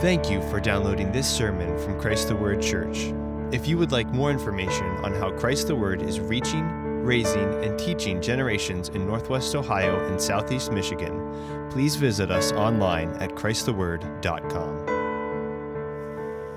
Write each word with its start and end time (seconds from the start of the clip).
Thank 0.00 0.30
you 0.30 0.40
for 0.48 0.60
downloading 0.60 1.12
this 1.12 1.28
sermon 1.28 1.78
from 1.78 2.00
Christ 2.00 2.28
the 2.28 2.34
Word 2.34 2.62
Church. 2.62 3.12
If 3.52 3.68
you 3.68 3.76
would 3.76 3.92
like 3.92 4.06
more 4.06 4.30
information 4.30 4.86
on 5.04 5.12
how 5.12 5.30
Christ 5.30 5.66
the 5.66 5.76
Word 5.76 6.00
is 6.00 6.18
reaching, 6.20 6.64
raising, 7.04 7.62
and 7.62 7.78
teaching 7.78 8.22
generations 8.22 8.88
in 8.88 9.06
Northwest 9.06 9.54
Ohio 9.54 10.02
and 10.06 10.18
Southeast 10.18 10.72
Michigan, 10.72 11.68
please 11.70 11.96
visit 11.96 12.30
us 12.30 12.50
online 12.52 13.10
at 13.16 13.32
ChristTheWord.com. 13.32 14.88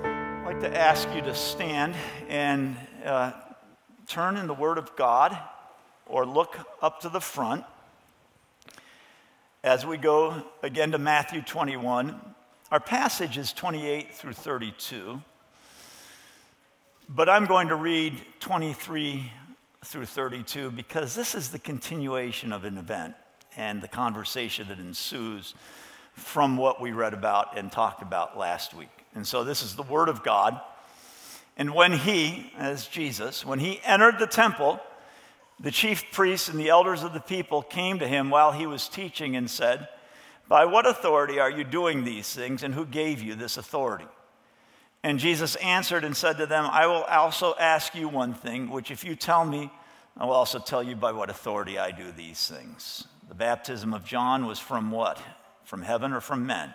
I'd 0.02 0.46
like 0.46 0.60
to 0.60 0.74
ask 0.74 1.06
you 1.14 1.20
to 1.20 1.34
stand 1.34 1.96
and 2.30 2.78
uh, 3.04 3.32
turn 4.06 4.38
in 4.38 4.46
the 4.46 4.54
Word 4.54 4.78
of 4.78 4.96
God 4.96 5.38
or 6.06 6.24
look 6.24 6.56
up 6.80 7.00
to 7.00 7.10
the 7.10 7.20
front 7.20 7.66
as 9.62 9.84
we 9.84 9.98
go 9.98 10.44
again 10.62 10.92
to 10.92 10.98
Matthew 10.98 11.42
21. 11.42 12.33
Our 12.70 12.80
passage 12.80 13.36
is 13.36 13.52
28 13.52 14.14
through 14.14 14.32
32, 14.32 15.20
but 17.10 17.28
I'm 17.28 17.44
going 17.44 17.68
to 17.68 17.76
read 17.76 18.18
23 18.40 19.30
through 19.84 20.06
32 20.06 20.70
because 20.70 21.14
this 21.14 21.34
is 21.34 21.50
the 21.50 21.58
continuation 21.58 22.52
of 22.52 22.64
an 22.64 22.78
event 22.78 23.16
and 23.54 23.82
the 23.82 23.88
conversation 23.88 24.68
that 24.68 24.78
ensues 24.78 25.54
from 26.14 26.56
what 26.56 26.80
we 26.80 26.92
read 26.92 27.12
about 27.12 27.58
and 27.58 27.70
talked 27.70 28.00
about 28.00 28.38
last 28.38 28.72
week. 28.72 29.04
And 29.14 29.26
so 29.26 29.44
this 29.44 29.62
is 29.62 29.76
the 29.76 29.82
Word 29.82 30.08
of 30.08 30.22
God. 30.22 30.58
And 31.58 31.74
when 31.74 31.92
he, 31.92 32.50
as 32.56 32.86
Jesus, 32.86 33.44
when 33.44 33.58
he 33.58 33.78
entered 33.84 34.18
the 34.18 34.26
temple, 34.26 34.80
the 35.60 35.70
chief 35.70 36.10
priests 36.12 36.48
and 36.48 36.58
the 36.58 36.70
elders 36.70 37.02
of 37.02 37.12
the 37.12 37.20
people 37.20 37.60
came 37.60 37.98
to 37.98 38.08
him 38.08 38.30
while 38.30 38.52
he 38.52 38.66
was 38.66 38.88
teaching 38.88 39.36
and 39.36 39.50
said, 39.50 39.86
By 40.48 40.64
what 40.66 40.86
authority 40.86 41.38
are 41.38 41.50
you 41.50 41.64
doing 41.64 42.04
these 42.04 42.32
things, 42.32 42.62
and 42.62 42.74
who 42.74 42.84
gave 42.84 43.22
you 43.22 43.34
this 43.34 43.56
authority? 43.56 44.06
And 45.02 45.18
Jesus 45.18 45.54
answered 45.56 46.04
and 46.04 46.16
said 46.16 46.38
to 46.38 46.46
them, 46.46 46.66
I 46.70 46.86
will 46.86 47.02
also 47.04 47.54
ask 47.58 47.94
you 47.94 48.08
one 48.08 48.34
thing, 48.34 48.70
which 48.70 48.90
if 48.90 49.04
you 49.04 49.16
tell 49.16 49.44
me, 49.44 49.70
I 50.16 50.24
will 50.24 50.32
also 50.32 50.58
tell 50.58 50.82
you 50.82 50.96
by 50.96 51.12
what 51.12 51.28
authority 51.28 51.78
I 51.78 51.90
do 51.90 52.12
these 52.12 52.48
things. 52.48 53.06
The 53.28 53.34
baptism 53.34 53.92
of 53.92 54.04
John 54.04 54.46
was 54.46 54.58
from 54.58 54.90
what? 54.90 55.20
From 55.64 55.82
heaven 55.82 56.12
or 56.12 56.20
from 56.20 56.46
men? 56.46 56.72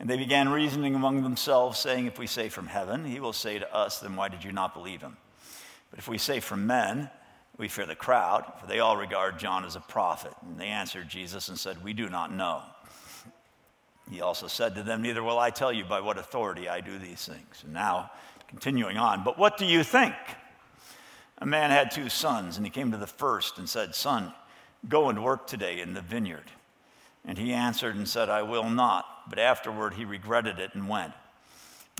And 0.00 0.08
they 0.08 0.16
began 0.16 0.48
reasoning 0.48 0.94
among 0.94 1.22
themselves, 1.22 1.78
saying, 1.78 2.06
If 2.06 2.18
we 2.18 2.26
say 2.26 2.48
from 2.48 2.68
heaven, 2.68 3.04
he 3.04 3.20
will 3.20 3.32
say 3.32 3.58
to 3.58 3.74
us, 3.74 3.98
Then 4.00 4.16
why 4.16 4.28
did 4.28 4.44
you 4.44 4.52
not 4.52 4.74
believe 4.74 5.00
him? 5.00 5.16
But 5.90 5.98
if 5.98 6.08
we 6.08 6.18
say 6.18 6.40
from 6.40 6.66
men, 6.66 7.10
we 7.56 7.68
fear 7.68 7.86
the 7.86 7.96
crowd, 7.96 8.44
for 8.60 8.66
they 8.66 8.78
all 8.78 8.96
regard 8.96 9.38
John 9.38 9.64
as 9.64 9.74
a 9.74 9.80
prophet. 9.80 10.32
And 10.42 10.58
they 10.58 10.66
answered 10.66 11.08
Jesus 11.08 11.48
and 11.48 11.58
said, 11.58 11.82
We 11.82 11.92
do 11.92 12.08
not 12.08 12.32
know. 12.32 12.62
He 14.10 14.20
also 14.20 14.46
said 14.46 14.74
to 14.74 14.82
them, 14.82 15.02
Neither 15.02 15.22
will 15.22 15.38
I 15.38 15.50
tell 15.50 15.72
you 15.72 15.84
by 15.84 16.00
what 16.00 16.18
authority 16.18 16.68
I 16.68 16.80
do 16.80 16.98
these 16.98 17.26
things. 17.26 17.62
And 17.64 17.72
now, 17.72 18.10
continuing 18.48 18.96
on, 18.96 19.24
but 19.24 19.38
what 19.38 19.58
do 19.58 19.66
you 19.66 19.82
think? 19.82 20.14
A 21.38 21.46
man 21.46 21.70
had 21.70 21.90
two 21.90 22.08
sons, 22.08 22.56
and 22.56 22.66
he 22.66 22.70
came 22.70 22.90
to 22.90 22.96
the 22.96 23.06
first 23.06 23.58
and 23.58 23.68
said, 23.68 23.94
Son, 23.94 24.32
go 24.88 25.08
and 25.08 25.22
work 25.22 25.46
today 25.46 25.80
in 25.80 25.94
the 25.94 26.00
vineyard. 26.00 26.50
And 27.24 27.36
he 27.36 27.52
answered 27.52 27.94
and 27.94 28.08
said, 28.08 28.28
I 28.28 28.42
will 28.42 28.70
not. 28.70 29.04
But 29.28 29.38
afterward 29.38 29.94
he 29.94 30.04
regretted 30.04 30.58
it 30.58 30.74
and 30.74 30.88
went. 30.88 31.12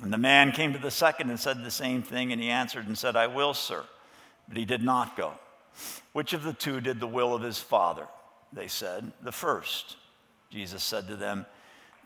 And 0.02 0.12
the 0.12 0.18
man 0.18 0.52
came 0.52 0.72
to 0.72 0.78
the 0.78 0.90
second 0.90 1.28
and 1.28 1.38
said 1.38 1.62
the 1.62 1.70
same 1.70 2.02
thing, 2.02 2.32
and 2.32 2.40
he 2.40 2.48
answered 2.48 2.86
and 2.86 2.96
said, 2.96 3.16
I 3.16 3.26
will, 3.26 3.52
sir. 3.52 3.84
But 4.48 4.56
he 4.56 4.64
did 4.64 4.82
not 4.82 5.16
go. 5.16 5.32
Which 6.12 6.32
of 6.32 6.42
the 6.42 6.52
two 6.52 6.80
did 6.80 6.98
the 6.98 7.06
will 7.06 7.34
of 7.34 7.42
his 7.42 7.58
father? 7.58 8.06
They 8.52 8.68
said, 8.68 9.12
The 9.22 9.32
first. 9.32 9.96
Jesus 10.50 10.82
said 10.82 11.08
to 11.08 11.16
them, 11.16 11.44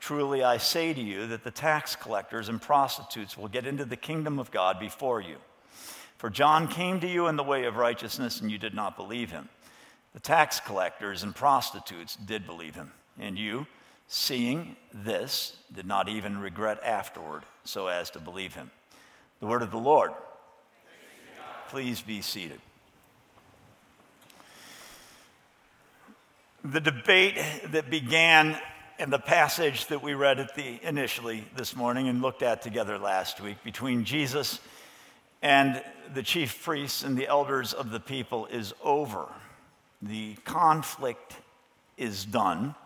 Truly 0.02 0.42
I 0.42 0.56
say 0.56 0.92
to 0.92 1.00
you 1.00 1.28
that 1.28 1.44
the 1.44 1.52
tax 1.52 1.94
collectors 1.94 2.48
and 2.48 2.60
prostitutes 2.60 3.38
will 3.38 3.46
get 3.46 3.68
into 3.68 3.84
the 3.84 3.94
kingdom 3.94 4.40
of 4.40 4.50
God 4.50 4.80
before 4.80 5.20
you. 5.20 5.36
For 6.18 6.28
John 6.28 6.66
came 6.66 6.98
to 6.98 7.06
you 7.06 7.28
in 7.28 7.36
the 7.36 7.44
way 7.44 7.66
of 7.66 7.76
righteousness, 7.76 8.40
and 8.40 8.50
you 8.50 8.58
did 8.58 8.74
not 8.74 8.96
believe 8.96 9.30
him. 9.30 9.48
The 10.12 10.18
tax 10.18 10.58
collectors 10.58 11.22
and 11.22 11.32
prostitutes 11.32 12.16
did 12.16 12.46
believe 12.46 12.74
him. 12.74 12.90
And 13.16 13.38
you, 13.38 13.68
seeing 14.08 14.74
this, 14.92 15.56
did 15.72 15.86
not 15.86 16.08
even 16.08 16.36
regret 16.36 16.82
afterward 16.82 17.44
so 17.62 17.86
as 17.86 18.10
to 18.10 18.18
believe 18.18 18.56
him. 18.56 18.72
The 19.38 19.46
word 19.46 19.62
of 19.62 19.70
the 19.70 19.78
Lord. 19.78 20.10
Please 21.68 22.00
be 22.00 22.22
seated. 22.22 22.58
The 26.64 26.80
debate 26.80 27.40
that 27.68 27.88
began 27.88 28.58
in 29.02 29.10
the 29.10 29.18
passage 29.18 29.86
that 29.86 30.00
we 30.00 30.14
read 30.14 30.38
at 30.38 30.54
the 30.54 30.78
initially 30.84 31.44
this 31.56 31.74
morning 31.74 32.06
and 32.06 32.22
looked 32.22 32.40
at 32.40 32.62
together 32.62 32.98
last 32.98 33.40
week 33.40 33.56
between 33.64 34.04
Jesus 34.04 34.60
and 35.42 35.82
the 36.14 36.22
chief 36.22 36.62
priests 36.62 37.02
and 37.02 37.18
the 37.18 37.26
elders 37.26 37.72
of 37.72 37.90
the 37.90 37.98
people 37.98 38.46
is 38.46 38.72
over. 38.80 39.26
The 40.02 40.34
conflict 40.44 41.36
is 41.96 42.24
done. 42.24 42.76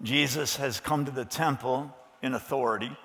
Jesus 0.00 0.56
has 0.56 0.80
come 0.80 1.04
to 1.04 1.10
the 1.10 1.26
temple 1.26 1.94
in 2.22 2.32
authority. 2.32 2.96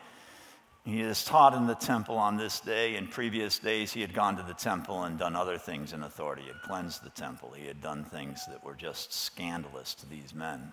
He 0.86 1.02
has 1.02 1.26
taught 1.26 1.54
in 1.54 1.68
the 1.68 1.76
temple 1.76 2.18
on 2.18 2.38
this 2.38 2.62
day. 2.62 2.96
In 2.96 3.08
previous 3.08 3.60
days, 3.60 3.92
he 3.92 4.00
had 4.00 4.14
gone 4.14 4.38
to 4.38 4.44
the 4.44 4.54
temple 4.54 5.04
and 5.04 5.20
done 5.20 5.36
other 5.36 5.58
things 5.58 5.92
in 5.92 6.04
authority. 6.04 6.44
He 6.44 6.48
had 6.48 6.62
cleansed 6.62 7.04
the 7.04 7.10
temple. 7.10 7.52
He 7.52 7.68
had 7.68 7.82
done 7.82 8.06
things 8.06 8.46
that 8.48 8.64
were 8.64 8.76
just 8.76 9.12
scandalous 9.12 9.94
to 9.96 10.08
these 10.08 10.34
men. 10.34 10.72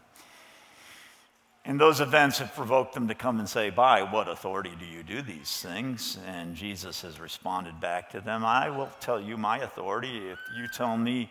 And 1.64 1.80
those 1.80 2.00
events 2.00 2.38
have 2.38 2.54
provoked 2.54 2.94
them 2.94 3.06
to 3.08 3.14
come 3.14 3.38
and 3.38 3.48
say, 3.48 3.70
By 3.70 4.02
what 4.02 4.28
authority 4.28 4.72
do 4.78 4.84
you 4.84 5.04
do 5.04 5.22
these 5.22 5.60
things? 5.62 6.18
And 6.26 6.56
Jesus 6.56 7.02
has 7.02 7.20
responded 7.20 7.80
back 7.80 8.10
to 8.10 8.20
them, 8.20 8.44
I 8.44 8.70
will 8.70 8.90
tell 9.00 9.20
you 9.20 9.36
my 9.36 9.58
authority 9.58 10.28
if 10.28 10.38
you 10.56 10.66
tell 10.66 10.96
me 10.96 11.30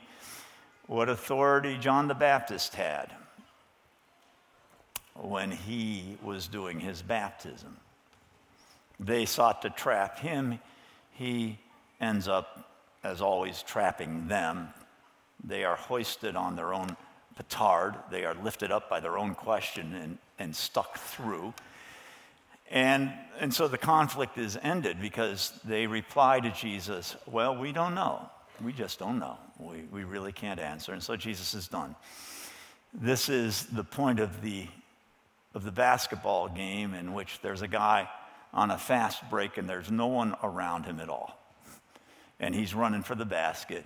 what 0.88 1.10
authority 1.10 1.78
John 1.78 2.08
the 2.08 2.16
Baptist 2.16 2.76
had 2.76 3.12
when 5.16 5.52
he 5.52 6.18
was 6.24 6.48
doing 6.48 6.80
his 6.80 7.02
baptism. 7.02 7.78
They 9.00 9.26
sought 9.26 9.62
to 9.64 9.70
trap 9.70 10.20
him. 10.20 10.60
He 11.12 11.60
ends 12.00 12.28
up, 12.28 12.70
as 13.04 13.22
always, 13.22 13.64
trapping 13.64 14.28
them. 14.28 14.70
They 15.44 15.66
are 15.66 15.76
hoisted 15.76 16.36
on 16.36 16.56
their 16.56 16.74
own 16.74 16.96
petard. 17.42 17.96
They 18.12 18.26
are 18.26 18.36
lifted 18.36 18.72
up 18.72 18.90
by 18.90 19.00
their 19.00 19.18
own 19.18 19.36
question 19.36 19.96
and, 19.96 20.18
and 20.38 20.56
stuck 20.56 20.98
through. 20.98 21.54
And, 22.70 23.12
and 23.40 23.54
so 23.54 23.68
the 23.68 23.78
conflict 23.78 24.38
is 24.38 24.58
ended 24.62 25.02
because 25.02 25.54
they 25.66 25.88
reply 25.88 26.40
to 26.40 26.52
Jesus, 26.52 27.16
Well, 27.26 27.56
we 27.56 27.72
don't 27.72 27.96
know. 27.96 28.30
We 28.64 28.74
just 28.74 29.00
don't 29.00 29.20
know. 29.20 29.38
We, 29.60 29.82
we 29.92 30.04
really 30.04 30.32
can't 30.32 30.60
answer. 30.60 30.94
And 30.94 31.02
so 31.02 31.16
Jesus 31.16 31.54
is 31.54 31.68
done. 31.68 31.96
This 32.94 33.28
is 33.28 33.66
the 33.66 33.84
point 33.84 34.20
of 34.20 34.42
the, 34.42 34.68
of 35.56 35.64
the 35.64 35.72
basketball 35.72 36.48
game 36.48 36.94
in 36.94 37.14
which 37.14 37.40
there's 37.42 37.64
a 37.64 37.68
guy 37.68 38.08
on 38.54 38.70
a 38.70 38.78
fast 38.78 39.28
break 39.30 39.58
and 39.58 39.68
there's 39.68 39.90
no 39.90 40.08
one 40.08 40.36
around 40.44 40.86
him 40.86 41.00
at 41.00 41.10
all. 41.10 41.38
And 42.40 42.54
he's 42.54 42.76
running 42.76 43.02
for 43.02 43.16
the 43.16 43.26
basket 43.26 43.86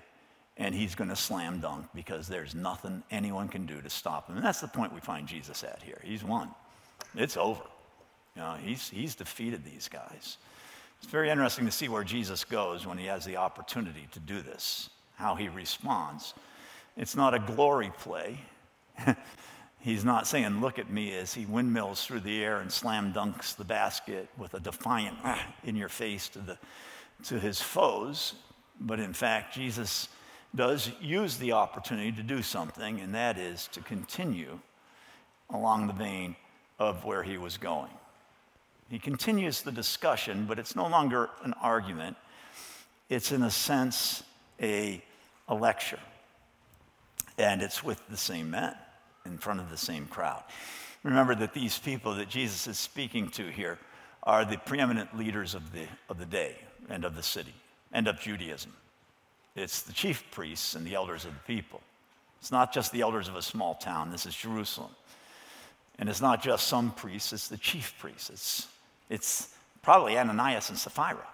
and 0.58 0.74
he's 0.74 0.96
going 0.96 1.10
to 1.10 1.16
slam 1.16 1.60
dunk 1.60 1.88
because 1.94 2.28
there's 2.28 2.56
nothing 2.56 3.04
anyone 3.12 3.48
can 3.48 3.66
do 3.66 3.82
to 3.82 3.90
stop 3.90 4.30
him. 4.30 4.38
And 4.38 4.46
that's 4.46 4.62
the 4.62 4.68
point 4.68 4.94
we 4.94 5.02
find 5.02 5.28
Jesus 5.28 5.64
at 5.64 5.82
here. 5.84 6.02
He's 6.04 6.24
won. 6.24 6.50
It's 7.16 7.38
over. 7.38 7.62
You 8.36 8.42
know, 8.42 8.56
he's, 8.62 8.90
he's 8.90 9.16
defeated 9.16 9.64
these 9.64 9.88
guys. 9.88 10.38
It's 11.02 11.12
very 11.12 11.30
interesting 11.30 11.66
to 11.66 11.72
see 11.72 11.90
where 11.90 12.04
Jesus 12.04 12.44
goes 12.44 12.86
when 12.86 12.98
he 12.98 13.06
has 13.06 13.26
the 13.26 13.38
opportunity 13.38 14.08
to 14.12 14.20
do 14.20 14.42
this, 14.42 14.90
how 15.16 15.36
he 15.36 15.50
responds. 15.50 16.34
It's 16.98 17.16
not 17.16 17.34
a 17.34 17.40
glory 17.40 17.92
play. 18.00 18.40
He's 19.86 20.04
not 20.04 20.26
saying, 20.26 20.62
Look 20.62 20.80
at 20.80 20.90
me 20.90 21.14
as 21.16 21.32
he 21.32 21.46
windmills 21.46 22.04
through 22.04 22.22
the 22.22 22.44
air 22.44 22.60
and 22.60 22.72
slam 22.72 23.14
dunks 23.14 23.56
the 23.56 23.64
basket 23.64 24.28
with 24.36 24.56
a 24.56 24.60
defiant 24.60 25.16
in 25.64 25.76
your 25.76 25.90
face 25.90 26.28
to, 26.30 26.40
the, 26.40 26.58
to 27.26 27.40
his 27.40 27.62
foes. 27.62 28.34
But 28.80 29.00
in 29.00 29.14
fact, 29.14 29.54
Jesus 29.54 30.10
does 30.56 30.92
use 31.02 31.38
the 31.38 31.54
opportunity 31.54 32.12
to 32.14 32.24
do 32.24 32.42
something, 32.42 33.00
and 33.00 33.14
that 33.16 33.38
is 33.38 33.68
to 33.74 33.82
continue 33.82 34.60
along 35.50 35.88
the 35.88 35.94
vein 35.94 36.36
of 36.80 37.06
where 37.06 37.24
he 37.24 37.38
was 37.38 37.58
going. 37.58 37.92
He 38.90 39.00
continues 39.00 39.62
the 39.62 39.72
discussion, 39.72 40.46
but 40.48 40.60
it's 40.60 40.76
no 40.76 40.88
longer 40.88 41.30
an 41.44 41.54
argument. 41.62 42.18
It's, 43.10 43.32
in 43.32 43.44
a 43.44 43.52
sense, 43.52 44.24
a, 44.62 45.04
a 45.48 45.56
lecture. 45.56 46.00
And 47.38 47.62
it's 47.62 47.84
with 47.84 48.02
the 48.10 48.18
same 48.18 48.52
men 48.52 48.76
in 49.26 49.38
front 49.38 49.60
of 49.60 49.70
the 49.70 49.78
same 49.78 50.06
crowd. 50.06 50.44
Remember 51.04 51.36
that 51.36 51.54
these 51.54 51.78
people 51.78 52.16
that 52.16 52.30
Jesus 52.30 52.68
is 52.68 52.80
speaking 52.80 53.30
to 53.30 53.48
here 53.50 53.78
are 54.24 54.46
the 54.46 54.58
preeminent 54.58 55.18
leaders 55.18 55.54
of 55.54 55.72
the, 55.72 55.86
of 56.10 56.18
the 56.18 56.26
day 56.26 56.56
and 56.90 57.06
of 57.06 57.16
the 57.16 57.24
city 57.24 57.54
and 57.92 58.08
of 58.08 58.20
Judaism. 58.20 58.74
It's 59.56 59.82
the 59.82 59.94
chief 59.94 60.24
priests 60.32 60.76
and 60.76 60.86
the 60.86 60.96
elders 60.96 61.26
of 61.26 61.34
the 61.34 61.54
people. 61.54 61.82
It's 62.40 62.52
not 62.52 62.74
just 62.74 62.92
the 62.92 63.02
elders 63.02 63.28
of 63.28 63.36
a 63.36 63.42
small 63.42 63.76
town, 63.76 64.12
this 64.12 64.26
is 64.26 64.36
Jerusalem. 64.36 64.92
And 65.98 66.10
it's 66.10 66.22
not 66.22 66.44
just 66.44 66.68
some 66.68 66.92
priests, 66.92 67.32
it's 67.34 67.48
the 67.48 67.58
chief 67.58 67.96
priests. 67.98 68.30
It's, 68.30 68.68
it's 69.10 69.56
probably 69.82 70.18
Ananias 70.18 70.70
and 70.70 70.78
Sapphira, 70.78 71.26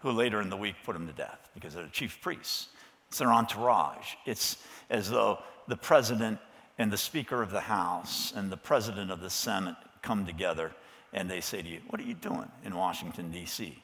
who 0.00 0.10
later 0.10 0.40
in 0.42 0.50
the 0.50 0.56
week 0.56 0.76
put 0.84 0.94
him 0.94 1.06
to 1.06 1.12
death 1.12 1.48
because 1.54 1.74
they're 1.74 1.84
the 1.84 1.90
chief 1.90 2.20
priests. 2.20 2.68
It's 3.08 3.18
their 3.18 3.32
entourage. 3.32 4.14
It's 4.26 4.58
as 4.90 5.10
though 5.10 5.38
the 5.66 5.76
president 5.76 6.38
and 6.78 6.92
the 6.92 6.98
Speaker 6.98 7.42
of 7.42 7.50
the 7.50 7.60
House 7.60 8.32
and 8.36 8.52
the 8.52 8.56
President 8.56 9.10
of 9.10 9.20
the 9.20 9.30
Senate 9.30 9.76
come 10.02 10.26
together 10.26 10.72
and 11.12 11.30
they 11.30 11.40
say 11.40 11.62
to 11.62 11.68
you, 11.68 11.80
What 11.88 12.00
are 12.00 12.04
you 12.04 12.14
doing 12.14 12.50
in 12.64 12.74
Washington, 12.74 13.30
D.C.? 13.30 13.82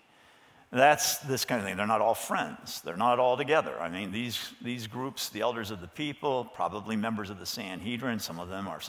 That's 0.73 1.19
this 1.19 1.45
kind 1.45 1.61
of 1.61 1.67
thing. 1.67 1.77
They're 1.77 1.87
not 1.87 2.01
all 2.01 2.15
friends. 2.15 2.81
They're 2.81 2.97
not 2.97 3.19
all 3.19 3.37
together. 3.37 3.79
I 3.79 3.91
mean, 3.91 4.11
these, 4.11 4.55
these 4.63 4.87
groups, 4.87 5.29
the 5.29 5.43
elders 5.43 5.71
of 5.71 5.83
the 5.83 5.89
people, 5.89 6.47
probably 6.47 6.97
members 6.97 7.29
of 7.29 7.39
the 7.39 7.45
Sanhedrin, 7.45 8.19
some 8.19 8.41
of 8.41 8.49
them 8.49 8.67
are 8.67 8.81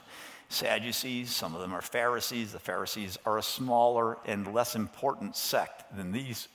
Sadducees, 0.48 1.30
some 1.32 1.56
of 1.56 1.62
them 1.62 1.74
are 1.74 1.82
Pharisees. 1.82 2.54
The 2.54 2.60
Pharisees 2.60 3.18
are 3.26 3.38
a 3.38 3.44
smaller 3.44 4.18
and 4.26 4.54
less 4.54 4.76
important 4.76 5.36
sect 5.36 5.84
than 5.98 6.14
these 6.14 6.48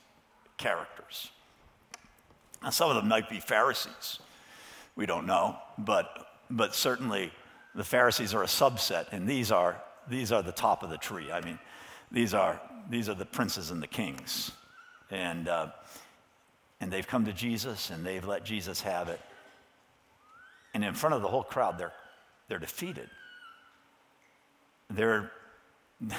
characters. 0.57 1.29
Now, 2.63 2.71
some 2.71 2.89
of 2.89 2.95
them 2.95 3.07
might 3.07 3.29
be 3.29 3.39
Pharisees. 3.39 4.19
We 4.95 5.05
don't 5.05 5.27
know, 5.27 5.57
but, 5.77 6.27
but 6.49 6.73
certainly 6.73 7.31
the 7.75 7.83
Pharisees 7.83 8.33
are 8.33 8.43
a 8.43 8.47
subset, 8.47 9.07
and 9.11 9.27
these 9.27 9.51
are, 9.51 9.79
these 10.09 10.31
are 10.31 10.41
the 10.41 10.51
top 10.51 10.81
of 10.81 10.89
the 10.89 10.97
tree. 10.97 11.31
I 11.31 11.41
mean, 11.41 11.59
these 12.11 12.33
are, 12.33 12.59
these 12.89 13.09
are 13.09 13.15
the 13.15 13.25
princes 13.25 13.69
and 13.69 13.81
the 13.81 13.87
kings. 13.87 14.51
And, 15.11 15.47
uh, 15.47 15.67
and 16.79 16.91
they've 16.91 17.07
come 17.07 17.25
to 17.25 17.33
Jesus 17.33 17.89
and 17.89 18.05
they've 18.05 18.25
let 18.25 18.43
Jesus 18.43 18.81
have 18.81 19.09
it. 19.09 19.19
And 20.73 20.83
in 20.83 20.93
front 20.93 21.15
of 21.15 21.21
the 21.21 21.27
whole 21.27 21.43
crowd, 21.43 21.77
they're, 21.77 21.93
they're 22.47 22.59
defeated. 22.59 23.09
They're, 24.89 25.31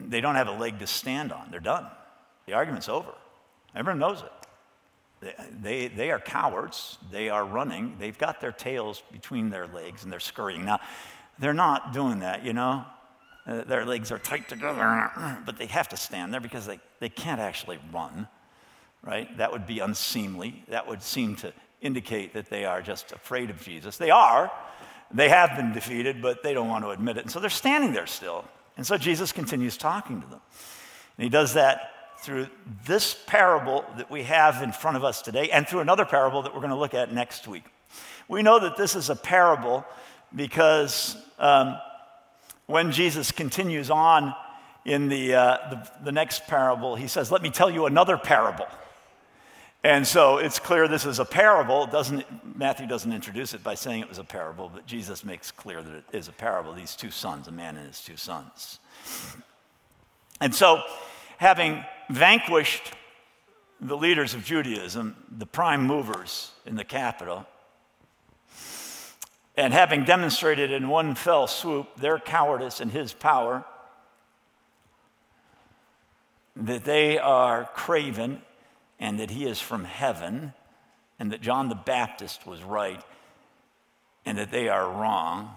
they 0.00 0.20
don't 0.20 0.34
have 0.34 0.48
a 0.48 0.52
leg 0.52 0.78
to 0.80 0.86
stand 0.86 1.32
on. 1.32 1.50
They're 1.50 1.60
done. 1.60 1.86
The 2.46 2.54
argument's 2.54 2.88
over. 2.88 3.12
Everyone 3.74 3.98
knows 3.98 4.22
it. 4.22 5.34
They, 5.60 5.88
they 5.88 6.10
are 6.10 6.20
cowards. 6.20 6.96
They 7.10 7.28
are 7.28 7.44
running. 7.44 7.96
They've 7.98 8.16
got 8.16 8.40
their 8.40 8.52
tails 8.52 9.02
between 9.10 9.50
their 9.50 9.66
legs 9.66 10.04
and 10.04 10.12
they're 10.12 10.20
scurrying. 10.20 10.64
Now, 10.64 10.78
they're 11.38 11.54
not 11.54 11.92
doing 11.92 12.20
that, 12.20 12.44
you 12.44 12.52
know. 12.52 12.84
Uh, 13.48 13.64
their 13.64 13.86
legs 13.86 14.12
are 14.12 14.18
tight 14.18 14.46
together, 14.48 15.10
but 15.46 15.56
they 15.58 15.66
have 15.66 15.88
to 15.88 15.96
stand 15.96 16.34
there 16.34 16.40
because 16.40 16.66
they, 16.66 16.78
they 17.00 17.08
can't 17.08 17.40
actually 17.40 17.78
run, 17.92 18.28
right? 19.02 19.34
That 19.38 19.50
would 19.50 19.66
be 19.66 19.78
unseemly. 19.78 20.64
That 20.68 20.86
would 20.86 21.02
seem 21.02 21.34
to 21.36 21.54
indicate 21.80 22.34
that 22.34 22.50
they 22.50 22.66
are 22.66 22.82
just 22.82 23.12
afraid 23.12 23.48
of 23.48 23.62
Jesus. 23.62 23.96
They 23.96 24.10
are. 24.10 24.52
They 25.10 25.30
have 25.30 25.56
been 25.56 25.72
defeated, 25.72 26.20
but 26.20 26.42
they 26.42 26.52
don't 26.52 26.68
want 26.68 26.84
to 26.84 26.90
admit 26.90 27.16
it. 27.16 27.22
And 27.22 27.30
so 27.30 27.40
they're 27.40 27.48
standing 27.48 27.92
there 27.92 28.06
still. 28.06 28.44
And 28.76 28.86
so 28.86 28.98
Jesus 28.98 29.32
continues 29.32 29.78
talking 29.78 30.20
to 30.20 30.26
them. 30.28 30.40
And 31.16 31.24
he 31.24 31.30
does 31.30 31.54
that 31.54 31.92
through 32.20 32.48
this 32.84 33.16
parable 33.26 33.84
that 33.96 34.10
we 34.10 34.24
have 34.24 34.62
in 34.62 34.72
front 34.72 34.96
of 34.96 35.04
us 35.04 35.22
today 35.22 35.48
and 35.50 35.66
through 35.66 35.80
another 35.80 36.04
parable 36.04 36.42
that 36.42 36.52
we're 36.52 36.60
going 36.60 36.70
to 36.70 36.76
look 36.76 36.94
at 36.94 37.12
next 37.14 37.48
week. 37.48 37.64
We 38.28 38.42
know 38.42 38.60
that 38.60 38.76
this 38.76 38.94
is 38.94 39.08
a 39.08 39.16
parable 39.16 39.86
because 40.34 41.16
um, 41.38 41.78
when 42.68 42.92
Jesus 42.92 43.32
continues 43.32 43.90
on 43.90 44.34
in 44.84 45.08
the, 45.08 45.34
uh, 45.34 45.56
the, 45.70 45.90
the 46.04 46.12
next 46.12 46.46
parable, 46.46 46.94
he 46.94 47.08
says, 47.08 47.32
Let 47.32 47.42
me 47.42 47.50
tell 47.50 47.68
you 47.68 47.86
another 47.86 48.16
parable. 48.16 48.66
And 49.82 50.06
so 50.06 50.38
it's 50.38 50.58
clear 50.58 50.86
this 50.86 51.06
is 51.06 51.18
a 51.18 51.24
parable. 51.24 51.86
Doesn't, 51.86 52.24
Matthew 52.58 52.86
doesn't 52.86 53.12
introduce 53.12 53.54
it 53.54 53.62
by 53.62 53.74
saying 53.74 54.02
it 54.02 54.08
was 54.08 54.18
a 54.18 54.24
parable, 54.24 54.70
but 54.72 54.86
Jesus 54.86 55.24
makes 55.24 55.50
clear 55.50 55.82
that 55.82 55.94
it 55.94 56.04
is 56.12 56.28
a 56.28 56.32
parable. 56.32 56.74
These 56.74 56.94
two 56.94 57.10
sons, 57.10 57.48
a 57.48 57.52
man 57.52 57.76
and 57.76 57.86
his 57.86 58.00
two 58.02 58.16
sons. 58.16 58.80
And 60.40 60.54
so, 60.54 60.82
having 61.38 61.84
vanquished 62.10 62.92
the 63.80 63.96
leaders 63.96 64.34
of 64.34 64.44
Judaism, 64.44 65.16
the 65.30 65.46
prime 65.46 65.86
movers 65.86 66.50
in 66.66 66.74
the 66.74 66.84
capital, 66.84 67.46
and 69.58 69.72
having 69.72 70.04
demonstrated 70.04 70.70
in 70.70 70.88
one 70.88 71.16
fell 71.16 71.48
swoop 71.48 71.96
their 71.96 72.20
cowardice 72.20 72.80
and 72.80 72.92
his 72.92 73.12
power, 73.12 73.64
that 76.54 76.84
they 76.84 77.18
are 77.18 77.64
craven 77.74 78.40
and 79.00 79.18
that 79.18 79.30
he 79.30 79.46
is 79.46 79.60
from 79.60 79.84
heaven, 79.84 80.52
and 81.18 81.32
that 81.32 81.40
John 81.40 81.68
the 81.68 81.74
Baptist 81.74 82.46
was 82.46 82.62
right 82.62 83.02
and 84.24 84.38
that 84.38 84.52
they 84.52 84.68
are 84.68 84.88
wrong. 84.88 85.50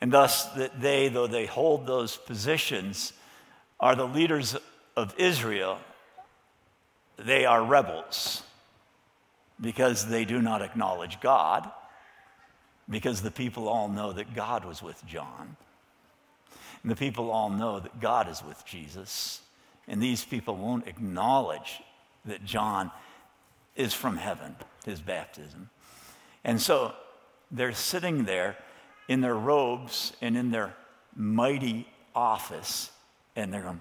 And 0.00 0.12
thus, 0.12 0.46
that 0.54 0.80
they, 0.80 1.08
though 1.08 1.28
they 1.28 1.46
hold 1.46 1.86
those 1.86 2.16
positions, 2.16 3.12
are 3.78 3.94
the 3.94 4.06
leaders 4.06 4.56
of 4.96 5.14
Israel, 5.18 5.78
they 7.16 7.44
are 7.44 7.64
rebels 7.64 8.43
because 9.60 10.06
they 10.08 10.24
do 10.24 10.40
not 10.42 10.62
acknowledge 10.62 11.20
God, 11.20 11.70
because 12.88 13.22
the 13.22 13.30
people 13.30 13.68
all 13.68 13.88
know 13.88 14.12
that 14.12 14.34
God 14.34 14.64
was 14.64 14.82
with 14.82 15.04
John. 15.06 15.56
And 16.82 16.90
the 16.90 16.96
people 16.96 17.30
all 17.30 17.48
know 17.48 17.80
that 17.80 18.00
God 18.00 18.28
is 18.28 18.42
with 18.42 18.62
Jesus. 18.66 19.40
And 19.88 20.02
these 20.02 20.24
people 20.24 20.56
won't 20.56 20.86
acknowledge 20.86 21.80
that 22.26 22.44
John 22.44 22.90
is 23.74 23.94
from 23.94 24.16
heaven, 24.16 24.56
his 24.84 25.00
baptism. 25.00 25.70
And 26.44 26.60
so 26.60 26.92
they're 27.50 27.72
sitting 27.72 28.24
there 28.24 28.56
in 29.08 29.20
their 29.20 29.34
robes 29.34 30.12
and 30.20 30.36
in 30.36 30.50
their 30.50 30.74
mighty 31.16 31.88
office, 32.14 32.90
and 33.36 33.52
they're 33.52 33.62
going 33.62 33.80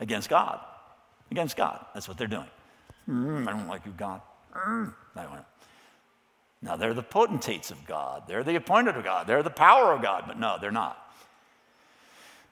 against 0.00 0.28
God. 0.28 0.60
Against 1.32 1.56
God. 1.56 1.86
That's 1.94 2.08
what 2.08 2.18
they're 2.18 2.26
doing. 2.26 2.50
Mm, 3.08 3.48
I 3.48 3.52
don't 3.52 3.66
like 3.66 3.86
you, 3.86 3.92
God. 3.96 4.20
Mm, 4.54 4.92
now, 6.60 6.76
they're 6.76 6.92
the 6.92 7.02
potentates 7.02 7.70
of 7.70 7.86
God. 7.86 8.24
They're 8.28 8.44
the 8.44 8.56
appointed 8.56 8.98
of 8.98 9.02
God. 9.02 9.26
They're 9.26 9.42
the 9.42 9.48
power 9.48 9.94
of 9.94 10.02
God. 10.02 10.24
But 10.26 10.38
no, 10.38 10.58
they're 10.60 10.70
not. 10.70 11.10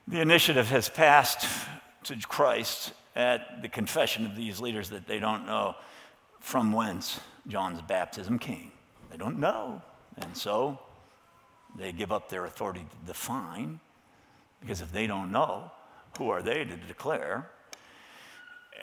The 0.09 0.23
initiative 0.23 0.71
has 0.71 0.89
passed 0.89 1.47
to 2.05 2.17
Christ 2.27 2.95
at 3.15 3.61
the 3.61 3.69
confession 3.69 4.25
of 4.25 4.35
these 4.35 4.61
leaders 4.61 4.89
that 4.89 5.07
they 5.07 5.19
don't 5.19 5.45
know 5.45 5.77
from 6.41 6.73
whence 6.73 7.21
John's 7.47 7.83
baptism 7.83 8.39
came. 8.39 8.73
They 9.11 9.19
don't 9.19 9.39
know. 9.39 9.83
And 10.23 10.35
so 10.35 10.79
they 11.77 11.93
give 11.93 12.13
up 12.13 12.31
their 12.31 12.47
authority 12.47 12.81
to 12.81 13.07
define, 13.07 13.79
because 14.63 14.81
if 14.81 14.91
they 14.91 15.07
don't 15.07 15.31
know, 15.31 15.71
who 16.17 16.31
are 16.31 16.41
they 16.41 16.65
to 16.65 16.77
declare? 16.89 17.51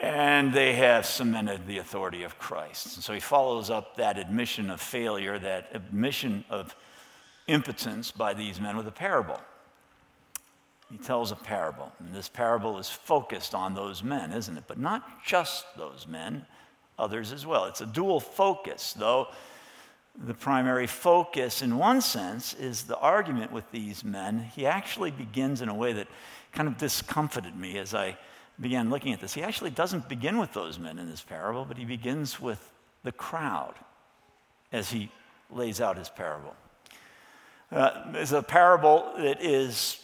And 0.00 0.52
they 0.52 0.74
have 0.74 1.06
cemented 1.06 1.66
the 1.66 1.78
authority 1.78 2.22
of 2.22 2.38
Christ. 2.38 2.96
And 2.96 3.04
so 3.04 3.12
he 3.12 3.20
follows 3.20 3.68
up 3.68 3.96
that 3.96 4.16
admission 4.18 4.70
of 4.70 4.80
failure, 4.80 5.38
that 5.38 5.70
admission 5.74 6.44
of 6.48 6.76
impotence 7.48 8.10
by 8.10 8.34
these 8.34 8.60
men 8.60 8.76
with 8.76 8.86
a 8.86 8.92
parable 8.92 9.40
he 10.90 10.96
tells 10.96 11.32
a 11.32 11.36
parable. 11.36 11.92
And 11.98 12.14
this 12.14 12.28
parable 12.28 12.78
is 12.78 12.88
focused 12.88 13.54
on 13.54 13.74
those 13.74 14.02
men, 14.02 14.32
isn't 14.32 14.56
it? 14.56 14.64
But 14.66 14.78
not 14.78 15.24
just 15.24 15.66
those 15.76 16.06
men, 16.06 16.46
others 16.98 17.32
as 17.32 17.44
well. 17.44 17.66
It's 17.66 17.80
a 17.80 17.86
dual 17.86 18.20
focus, 18.20 18.94
though 18.94 19.28
the 20.26 20.34
primary 20.34 20.86
focus, 20.86 21.62
in 21.62 21.78
one 21.78 22.00
sense, 22.00 22.54
is 22.54 22.84
the 22.84 22.96
argument 22.98 23.52
with 23.52 23.70
these 23.70 24.02
men. 24.02 24.40
He 24.40 24.66
actually 24.66 25.12
begins 25.12 25.60
in 25.62 25.68
a 25.68 25.74
way 25.74 25.92
that 25.92 26.08
kind 26.52 26.66
of 26.66 26.76
discomfited 26.76 27.54
me 27.54 27.78
as 27.78 27.94
I 27.94 28.16
began 28.60 28.90
looking 28.90 29.12
at 29.12 29.20
this. 29.20 29.34
He 29.34 29.42
actually 29.42 29.70
doesn't 29.70 30.08
begin 30.08 30.38
with 30.38 30.52
those 30.52 30.78
men 30.78 30.98
in 30.98 31.08
this 31.08 31.20
parable, 31.20 31.64
but 31.64 31.76
he 31.76 31.84
begins 31.84 32.40
with 32.40 32.72
the 33.04 33.12
crowd 33.12 33.74
as 34.72 34.90
he 34.90 35.10
lays 35.50 35.80
out 35.80 35.96
his 35.96 36.08
parable. 36.08 36.54
Uh, 37.70 38.12
it's 38.14 38.32
a 38.32 38.42
parable 38.42 39.12
that 39.16 39.42
is 39.42 40.02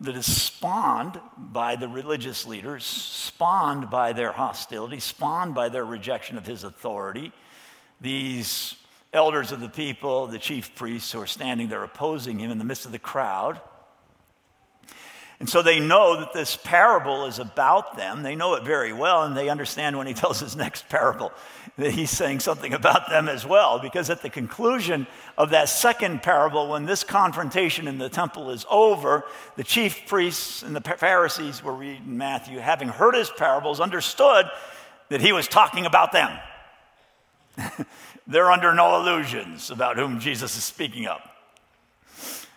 that 0.00 0.16
is 0.16 0.26
spawned 0.26 1.20
by 1.38 1.76
the 1.76 1.86
religious 1.86 2.44
leaders, 2.44 2.84
spawned 2.84 3.88
by 3.88 4.12
their 4.12 4.32
hostility, 4.32 4.98
spawned 4.98 5.54
by 5.54 5.68
their 5.68 5.84
rejection 5.84 6.36
of 6.36 6.44
his 6.44 6.64
authority. 6.64 7.32
These 8.00 8.74
elders 9.12 9.52
of 9.52 9.60
the 9.60 9.68
people, 9.68 10.26
the 10.26 10.40
chief 10.40 10.74
priests 10.74 11.12
who 11.12 11.20
are 11.20 11.26
standing 11.26 11.68
there 11.68 11.84
opposing 11.84 12.40
him 12.40 12.50
in 12.50 12.58
the 12.58 12.64
midst 12.64 12.84
of 12.84 12.90
the 12.90 12.98
crowd, 12.98 13.60
and 15.42 15.50
so 15.50 15.60
they 15.60 15.80
know 15.80 16.20
that 16.20 16.32
this 16.32 16.56
parable 16.56 17.26
is 17.26 17.40
about 17.40 17.96
them. 17.96 18.22
They 18.22 18.36
know 18.36 18.54
it 18.54 18.62
very 18.62 18.92
well, 18.92 19.24
and 19.24 19.36
they 19.36 19.48
understand 19.48 19.98
when 19.98 20.06
he 20.06 20.14
tells 20.22 20.38
his 20.38 20.54
next 20.54 20.88
parable 20.88 21.32
that 21.76 21.90
he's 21.90 22.12
saying 22.12 22.38
something 22.38 22.72
about 22.72 23.10
them 23.10 23.28
as 23.28 23.44
well. 23.44 23.80
Because 23.80 24.08
at 24.08 24.22
the 24.22 24.30
conclusion 24.30 25.04
of 25.36 25.50
that 25.50 25.68
second 25.68 26.22
parable, 26.22 26.68
when 26.68 26.86
this 26.86 27.02
confrontation 27.02 27.88
in 27.88 27.98
the 27.98 28.08
temple 28.08 28.50
is 28.50 28.64
over, 28.70 29.24
the 29.56 29.64
chief 29.64 30.06
priests 30.06 30.62
and 30.62 30.76
the 30.76 30.80
Pharisees 30.80 31.64
were 31.64 31.74
reading 31.74 32.16
Matthew, 32.16 32.60
having 32.60 32.86
heard 32.86 33.16
his 33.16 33.28
parables, 33.28 33.80
understood 33.80 34.46
that 35.08 35.20
he 35.20 35.32
was 35.32 35.48
talking 35.48 35.86
about 35.86 36.12
them. 36.12 36.38
they're 38.28 38.52
under 38.52 38.72
no 38.74 39.00
illusions 39.00 39.72
about 39.72 39.96
whom 39.96 40.20
Jesus 40.20 40.56
is 40.56 40.62
speaking 40.62 41.08
of. 41.08 41.20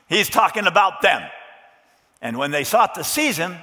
He's 0.07 0.29
talking 0.29 0.67
about 0.67 1.01
them. 1.01 1.27
And 2.21 2.37
when 2.37 2.51
they 2.51 2.63
sought 2.63 2.95
to 2.95 3.03
seize 3.03 3.37
him, 3.37 3.55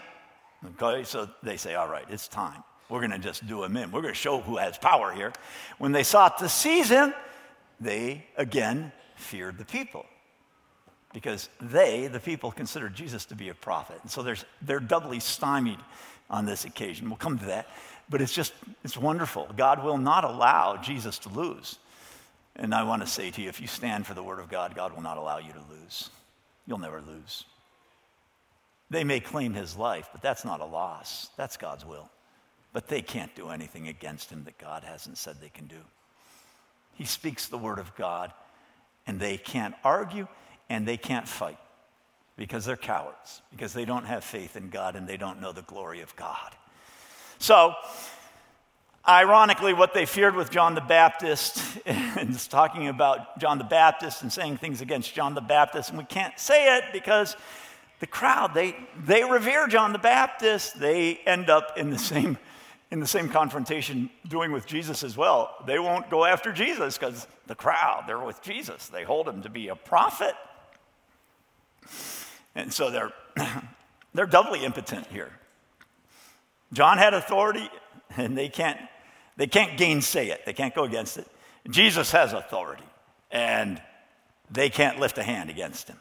okay, 0.81 1.05
so 1.05 1.29
they 1.43 1.57
say, 1.57 1.75
all 1.75 1.89
right, 1.89 2.05
it's 2.09 2.29
time. 2.29 2.63
We're 2.89 3.01
going 3.01 3.13
to 3.13 3.19
just 3.19 3.47
do 3.47 3.65
him 3.65 3.77
in. 3.77 3.91
We're 3.91 4.03
going 4.03 4.15
to 4.15 4.21
show 4.21 4.41
who 4.41 4.59
has 4.59 4.77
power 4.77 5.13
here. 5.13 5.33
When 5.79 5.93
they 5.93 6.03
sought 6.03 6.39
to 6.39 6.49
seize 6.49 6.89
him, 6.89 7.15
they 7.81 8.27
again 8.37 8.93
feared 9.17 9.59
the 9.59 9.65
people 9.65 10.07
because 11.13 11.49
they, 11.61 12.07
the 12.07 12.21
people, 12.21 12.51
considered 12.51 12.95
Jesus 12.95 13.25
to 13.27 13.35
be 13.35 13.49
a 13.49 13.55
prophet. 13.55 13.99
And 14.03 14.11
so 14.11 14.23
they're 14.63 14.81
doubly 14.81 15.21
stymied 15.21 15.79
on 16.31 16.47
this 16.47 16.65
occasion. 16.65 17.09
We'll 17.09 17.17
come 17.17 17.39
to 17.39 17.47
that. 17.47 17.69
But 18.09 18.21
it's 18.21 18.33
just, 18.33 18.53
it's 18.85 18.97
wonderful. 18.97 19.49
God 19.57 19.83
will 19.85 19.99
not 19.99 20.25
allow 20.25 20.77
Jesus 20.77 21.19
to 21.21 21.29
lose. 21.29 21.79
And 22.57 22.75
I 22.75 22.83
want 22.83 23.03
to 23.03 23.09
say 23.09 23.31
to 23.31 23.41
you 23.41 23.49
if 23.49 23.61
you 23.61 23.67
stand 23.67 24.07
for 24.07 24.15
the 24.15 24.23
word 24.23 24.39
of 24.39 24.51
God, 24.51 24.75
God 24.75 24.95
will 24.95 25.03
not 25.03 25.17
allow 25.17 25.39
you 25.39 25.53
to 25.53 25.63
lose. 25.71 26.11
You'll 26.67 26.79
never 26.79 27.01
lose. 27.01 27.45
They 28.93 29.05
may 29.05 29.21
claim 29.21 29.55
his 29.55 29.75
life, 29.75 30.11
but 30.13 30.21
that's 30.21 30.45
not 30.45 30.61
a 30.61 30.67
loss. 30.67 31.31
That's 31.39 31.57
God's 31.57 31.87
will. 31.87 32.11
But 32.75 32.89
they 32.89 33.01
can't 33.01 33.35
do 33.35 33.49
anything 33.49 33.89
against 33.89 34.29
him 34.29 34.45
that 34.45 34.59
God 34.59 34.85
hasn't 34.85 35.17
said 35.17 35.37
they 35.41 35.49
can 35.49 35.67
do. 35.67 35.81
He 36.93 37.07
speaks 37.07 37.47
the 37.49 37.57
word 37.57 37.79
of 37.79 37.95
God, 37.97 38.35
and 39.07 39.19
they 39.19 39.39
can't 39.39 39.75
argue 39.83 40.29
and 40.69 40.87
they 40.87 40.99
can't 40.99 41.27
fight 41.27 41.57
because 42.37 42.67
they're 42.67 42.77
cowards, 42.77 43.41
because 43.51 43.73
they 43.73 43.87
don't 43.87 44.05
have 44.05 44.25
faith 44.25 44.57
in 44.57 44.69
God 44.69 44.95
and 44.95 45.09
they 45.09 45.17
don't 45.17 45.41
know 45.41 45.53
the 45.53 45.63
glory 45.63 46.03
of 46.03 46.15
God. 46.15 46.55
So, 47.39 47.75
ironically, 49.09 49.73
what 49.73 49.95
they 49.95 50.05
feared 50.05 50.35
with 50.35 50.51
John 50.51 50.75
the 50.75 50.83
Baptist 50.83 51.63
is 51.87 52.47
talking 52.47 52.89
about 52.89 53.39
John 53.39 53.57
the 53.57 53.65
Baptist 53.65 54.21
and 54.21 54.31
saying 54.31 54.59
things 54.59 54.83
against 54.83 55.15
John 55.15 55.33
the 55.33 55.41
Baptist, 55.41 55.89
and 55.89 55.99
we 55.99 56.05
can't 56.05 56.39
say 56.39 56.77
it 56.77 56.85
because 56.93 57.37
the 58.03 58.09
crowd, 58.09 58.53
they, 58.53 58.75
they 59.05 59.23
revere 59.23 59.69
John 59.69 59.93
the 59.93 59.99
Baptist. 60.01 60.81
They 60.81 61.21
end 61.25 61.49
up 61.49 61.79
in 61.79 61.91
the 61.91 61.99
same 61.99 62.37
in 62.91 62.99
the 62.99 63.07
same 63.07 63.29
confrontation 63.29 64.11
doing 64.29 64.51
with 64.51 64.67
Jesus 64.67 65.05
as 65.05 65.17
well. 65.17 65.55
They 65.67 65.79
won't 65.79 66.11
go 66.11 66.25
after 66.25 66.53
Jesus 66.53 66.99
because 66.99 67.29
the 67.47 67.55
crowd, 67.55 68.05
they're 68.09 68.19
with 68.19 68.43
Jesus. 68.43 68.89
They 68.89 69.05
hold 69.05 69.29
him 69.29 69.43
to 69.43 69.49
be 69.49 69.69
a 69.69 69.77
prophet. 69.77 70.35
And 72.57 72.73
so 72.73 72.91
they're, 72.91 73.13
they're 74.15 74.27
doubly 74.27 74.65
impotent 74.65 75.07
here. 75.07 75.31
John 76.73 76.99
had 76.99 77.15
authority, 77.15 77.71
and 78.17 78.37
they 78.37 78.49
can't, 78.49 78.81
they 79.37 79.47
can't 79.47 79.79
gainsay 79.79 80.29
it, 80.29 80.45
they 80.45 80.53
can't 80.53 80.75
go 80.75 80.83
against 80.83 81.19
it. 81.19 81.29
Jesus 81.71 82.11
has 82.11 82.33
authority, 82.33 82.85
and 83.31 83.81
they 84.51 84.69
can't 84.71 84.99
lift 84.99 85.17
a 85.19 85.23
hand 85.23 85.51
against 85.51 85.89
him. 85.89 85.99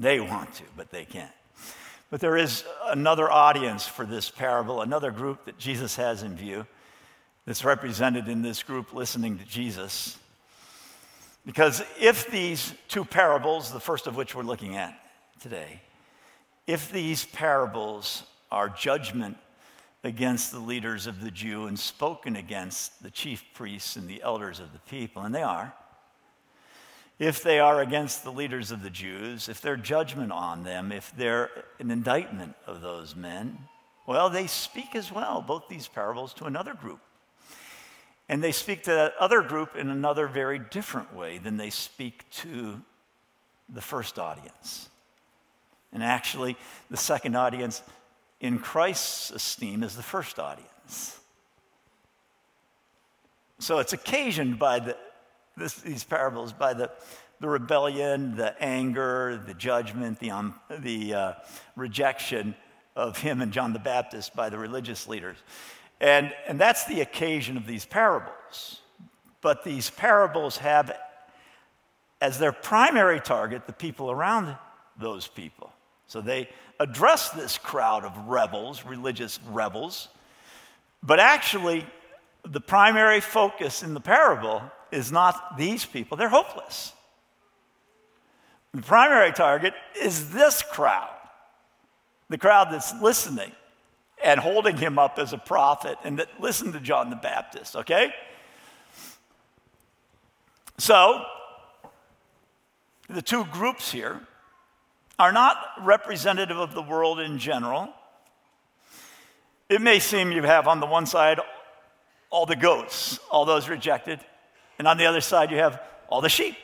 They 0.00 0.18
want 0.18 0.54
to, 0.54 0.62
but 0.78 0.90
they 0.90 1.04
can't. 1.04 1.30
But 2.08 2.20
there 2.20 2.38
is 2.38 2.64
another 2.86 3.30
audience 3.30 3.86
for 3.86 4.06
this 4.06 4.30
parable, 4.30 4.80
another 4.80 5.10
group 5.10 5.44
that 5.44 5.58
Jesus 5.58 5.94
has 5.96 6.22
in 6.22 6.36
view 6.36 6.66
that's 7.44 7.66
represented 7.66 8.26
in 8.26 8.40
this 8.40 8.62
group 8.62 8.94
listening 8.94 9.38
to 9.38 9.44
Jesus. 9.44 10.16
Because 11.44 11.82
if 12.00 12.30
these 12.30 12.72
two 12.88 13.04
parables, 13.04 13.72
the 13.72 13.78
first 13.78 14.06
of 14.06 14.16
which 14.16 14.34
we're 14.34 14.42
looking 14.42 14.74
at 14.74 14.98
today, 15.38 15.82
if 16.66 16.90
these 16.90 17.26
parables 17.26 18.22
are 18.50 18.70
judgment 18.70 19.36
against 20.02 20.50
the 20.50 20.58
leaders 20.58 21.06
of 21.06 21.20
the 21.20 21.30
Jew 21.30 21.66
and 21.66 21.78
spoken 21.78 22.36
against 22.36 23.02
the 23.02 23.10
chief 23.10 23.44
priests 23.52 23.96
and 23.96 24.08
the 24.08 24.22
elders 24.22 24.60
of 24.60 24.72
the 24.72 24.78
people, 24.78 25.22
and 25.22 25.34
they 25.34 25.42
are, 25.42 25.74
if 27.20 27.42
they 27.42 27.60
are 27.60 27.82
against 27.82 28.24
the 28.24 28.32
leaders 28.32 28.70
of 28.70 28.82
the 28.82 28.88
Jews, 28.88 29.50
if 29.50 29.60
they're 29.60 29.76
judgment 29.76 30.32
on 30.32 30.64
them, 30.64 30.90
if 30.90 31.12
they're 31.18 31.50
an 31.78 31.90
indictment 31.90 32.54
of 32.66 32.80
those 32.80 33.14
men, 33.14 33.58
well, 34.06 34.30
they 34.30 34.46
speak 34.46 34.96
as 34.96 35.12
well, 35.12 35.42
both 35.42 35.68
these 35.68 35.86
parables, 35.86 36.32
to 36.34 36.46
another 36.46 36.72
group. 36.72 36.98
And 38.30 38.42
they 38.42 38.52
speak 38.52 38.84
to 38.84 38.92
that 38.92 39.12
other 39.20 39.42
group 39.42 39.76
in 39.76 39.90
another 39.90 40.26
very 40.28 40.58
different 40.58 41.14
way 41.14 41.36
than 41.36 41.58
they 41.58 41.68
speak 41.68 42.28
to 42.30 42.80
the 43.68 43.82
first 43.82 44.18
audience. 44.18 44.88
And 45.92 46.02
actually, 46.02 46.56
the 46.90 46.96
second 46.96 47.36
audience, 47.36 47.82
in 48.40 48.58
Christ's 48.58 49.30
esteem, 49.30 49.82
is 49.82 49.94
the 49.94 50.02
first 50.02 50.38
audience. 50.38 51.20
So 53.58 53.78
it's 53.78 53.92
occasioned 53.92 54.58
by 54.58 54.78
the 54.78 54.96
this, 55.56 55.74
these 55.74 56.04
parables 56.04 56.52
by 56.52 56.74
the, 56.74 56.90
the 57.40 57.48
rebellion, 57.48 58.36
the 58.36 58.60
anger, 58.62 59.42
the 59.46 59.54
judgment, 59.54 60.18
the, 60.18 60.30
um, 60.30 60.54
the 60.80 61.14
uh, 61.14 61.32
rejection 61.76 62.54
of 62.96 63.18
him 63.18 63.40
and 63.40 63.52
John 63.52 63.72
the 63.72 63.78
Baptist 63.78 64.34
by 64.34 64.48
the 64.48 64.58
religious 64.58 65.08
leaders. 65.08 65.36
And, 66.00 66.32
and 66.46 66.58
that's 66.58 66.84
the 66.86 67.00
occasion 67.00 67.56
of 67.56 67.66
these 67.66 67.84
parables. 67.84 68.80
But 69.40 69.64
these 69.64 69.90
parables 69.90 70.58
have 70.58 70.96
as 72.20 72.38
their 72.38 72.52
primary 72.52 73.20
target 73.20 73.66
the 73.66 73.72
people 73.72 74.10
around 74.10 74.56
those 74.98 75.26
people. 75.26 75.72
So 76.06 76.20
they 76.20 76.48
address 76.78 77.30
this 77.30 77.56
crowd 77.56 78.04
of 78.04 78.16
rebels, 78.26 78.84
religious 78.84 79.38
rebels, 79.48 80.08
but 81.02 81.18
actually, 81.18 81.86
the 82.44 82.60
primary 82.60 83.20
focus 83.20 83.82
in 83.82 83.94
the 83.94 84.00
parable 84.00 84.62
is 84.92 85.12
not 85.12 85.56
these 85.56 85.84
people, 85.84 86.16
they're 86.16 86.28
hopeless. 86.28 86.92
The 88.72 88.82
primary 88.82 89.32
target 89.32 89.74
is 90.00 90.30
this 90.30 90.62
crowd, 90.62 91.10
the 92.28 92.38
crowd 92.38 92.68
that's 92.70 92.94
listening 93.00 93.52
and 94.22 94.38
holding 94.38 94.76
him 94.76 94.98
up 94.98 95.18
as 95.18 95.32
a 95.32 95.38
prophet 95.38 95.98
and 96.04 96.18
that 96.18 96.28
listened 96.40 96.74
to 96.74 96.80
John 96.80 97.10
the 97.10 97.16
Baptist, 97.16 97.74
okay? 97.74 98.12
So, 100.78 101.24
the 103.08 103.22
two 103.22 103.44
groups 103.46 103.90
here 103.90 104.20
are 105.18 105.32
not 105.32 105.56
representative 105.82 106.56
of 106.56 106.74
the 106.74 106.82
world 106.82 107.18
in 107.18 107.38
general. 107.38 107.92
It 109.68 109.82
may 109.82 109.98
seem 109.98 110.32
you 110.32 110.42
have 110.42 110.66
on 110.66 110.80
the 110.80 110.86
one 110.86 111.06
side 111.06 111.40
all 112.30 112.46
the 112.46 112.56
goats, 112.56 113.18
all 113.30 113.44
those 113.44 113.68
rejected, 113.68 114.20
and 114.80 114.88
on 114.88 114.96
the 114.96 115.04
other 115.04 115.20
side, 115.20 115.50
you 115.50 115.58
have 115.58 115.78
all 116.08 116.22
the 116.22 116.30
sheep, 116.30 116.56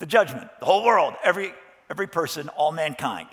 the 0.00 0.06
judgment, 0.06 0.50
the 0.58 0.66
whole 0.66 0.84
world, 0.84 1.14
every, 1.22 1.54
every 1.88 2.08
person, 2.08 2.48
all 2.48 2.72
mankind. 2.72 3.28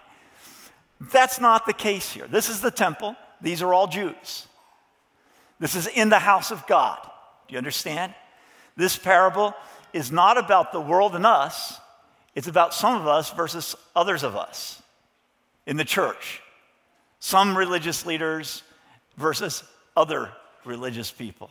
That's 1.11 1.39
not 1.39 1.65
the 1.65 1.73
case 1.73 2.11
here. 2.11 2.27
This 2.27 2.47
is 2.47 2.61
the 2.61 2.69
temple. 2.69 3.15
These 3.41 3.63
are 3.63 3.73
all 3.73 3.87
Jews. 3.87 4.45
This 5.59 5.73
is 5.73 5.87
in 5.87 6.09
the 6.09 6.19
house 6.19 6.51
of 6.51 6.67
God. 6.67 6.99
Do 7.47 7.53
you 7.53 7.57
understand? 7.57 8.13
This 8.77 8.95
parable 8.95 9.55
is 9.91 10.11
not 10.11 10.37
about 10.37 10.71
the 10.71 10.81
world 10.81 11.15
and 11.15 11.25
us, 11.25 11.79
it's 12.35 12.47
about 12.47 12.75
some 12.75 13.01
of 13.01 13.07
us 13.07 13.31
versus 13.31 13.75
others 13.95 14.21
of 14.21 14.35
us 14.35 14.83
in 15.65 15.77
the 15.77 15.83
church. 15.83 16.43
Some 17.17 17.57
religious 17.57 18.05
leaders 18.05 18.61
versus 19.17 19.63
other 19.97 20.31
religious 20.63 21.09
people. 21.09 21.49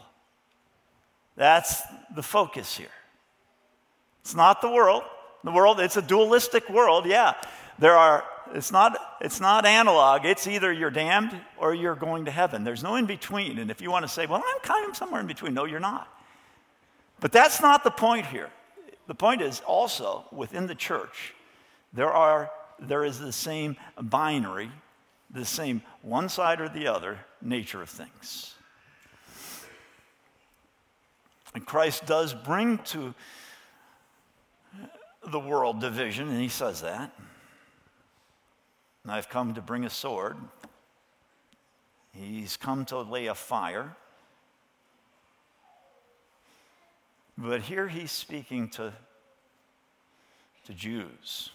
That's 1.41 1.81
the 2.15 2.23
focus 2.23 2.77
here. 2.77 2.93
It's 4.21 4.35
not 4.35 4.61
the 4.61 4.69
world. 4.69 5.05
The 5.43 5.51
world, 5.51 5.81
it's 5.81 5.97
a 5.97 6.03
dualistic 6.03 6.69
world, 6.69 7.07
yeah. 7.07 7.33
There 7.79 7.97
are, 7.97 8.25
it's 8.53 8.71
not, 8.71 8.99
it's 9.23 9.41
not 9.41 9.65
analog. 9.65 10.27
It's 10.27 10.47
either 10.47 10.71
you're 10.71 10.91
damned 10.91 11.35
or 11.57 11.73
you're 11.73 11.95
going 11.95 12.27
to 12.27 12.31
heaven. 12.31 12.63
There's 12.63 12.83
no 12.83 12.97
in 12.97 13.07
between. 13.07 13.59
And 13.59 13.71
if 13.71 13.81
you 13.81 13.91
want 13.91 14.05
to 14.05 14.09
say, 14.09 14.27
well, 14.27 14.45
I'm 14.47 14.61
kind 14.61 14.87
of 14.87 14.95
somewhere 14.95 15.23
in 15.23 15.27
between, 15.27 15.55
no, 15.55 15.65
you're 15.65 15.81
not. 15.81 16.09
But 17.21 17.33
that's 17.33 17.63
not 17.63 17.85
the 17.85 17.91
point 17.91 18.27
here. 18.27 18.51
The 19.07 19.15
point 19.15 19.41
is 19.41 19.63
also 19.67 20.27
within 20.31 20.67
the 20.67 20.75
church, 20.75 21.33
there 21.95 22.13
are 22.13 22.51
there 22.79 23.03
is 23.03 23.19
the 23.19 23.33
same 23.33 23.79
binary, 23.99 24.71
the 25.31 25.47
same 25.47 25.81
one 26.03 26.29
side 26.29 26.61
or 26.61 26.69
the 26.69 26.87
other 26.89 27.19
nature 27.41 27.81
of 27.81 27.89
things. 27.89 28.57
And 31.55 31.67
Christ 31.67 32.07
does 32.07 32.33
bring 32.33 32.79
to 32.79 33.15
the 35.27 35.41
world 35.41 35.81
division, 35.81 36.29
and 36.29 36.41
he 36.41 36.49
says 36.49 36.83
that. 36.83 37.13
I've 39.07 39.29
come 39.29 39.55
to 39.55 39.63
bring 39.63 39.85
a 39.85 39.91
sword. 39.91 40.37
He's 42.13 42.57
come 42.57 42.85
to 42.87 43.01
lay 43.01 43.27
a 43.27 43.35
fire. 43.35 43.97
But 47.37 47.63
here 47.63 47.89
he's 47.89 48.13
speaking 48.13 48.69
to, 48.71 48.93
to 50.67 50.75
Jews, 50.75 51.51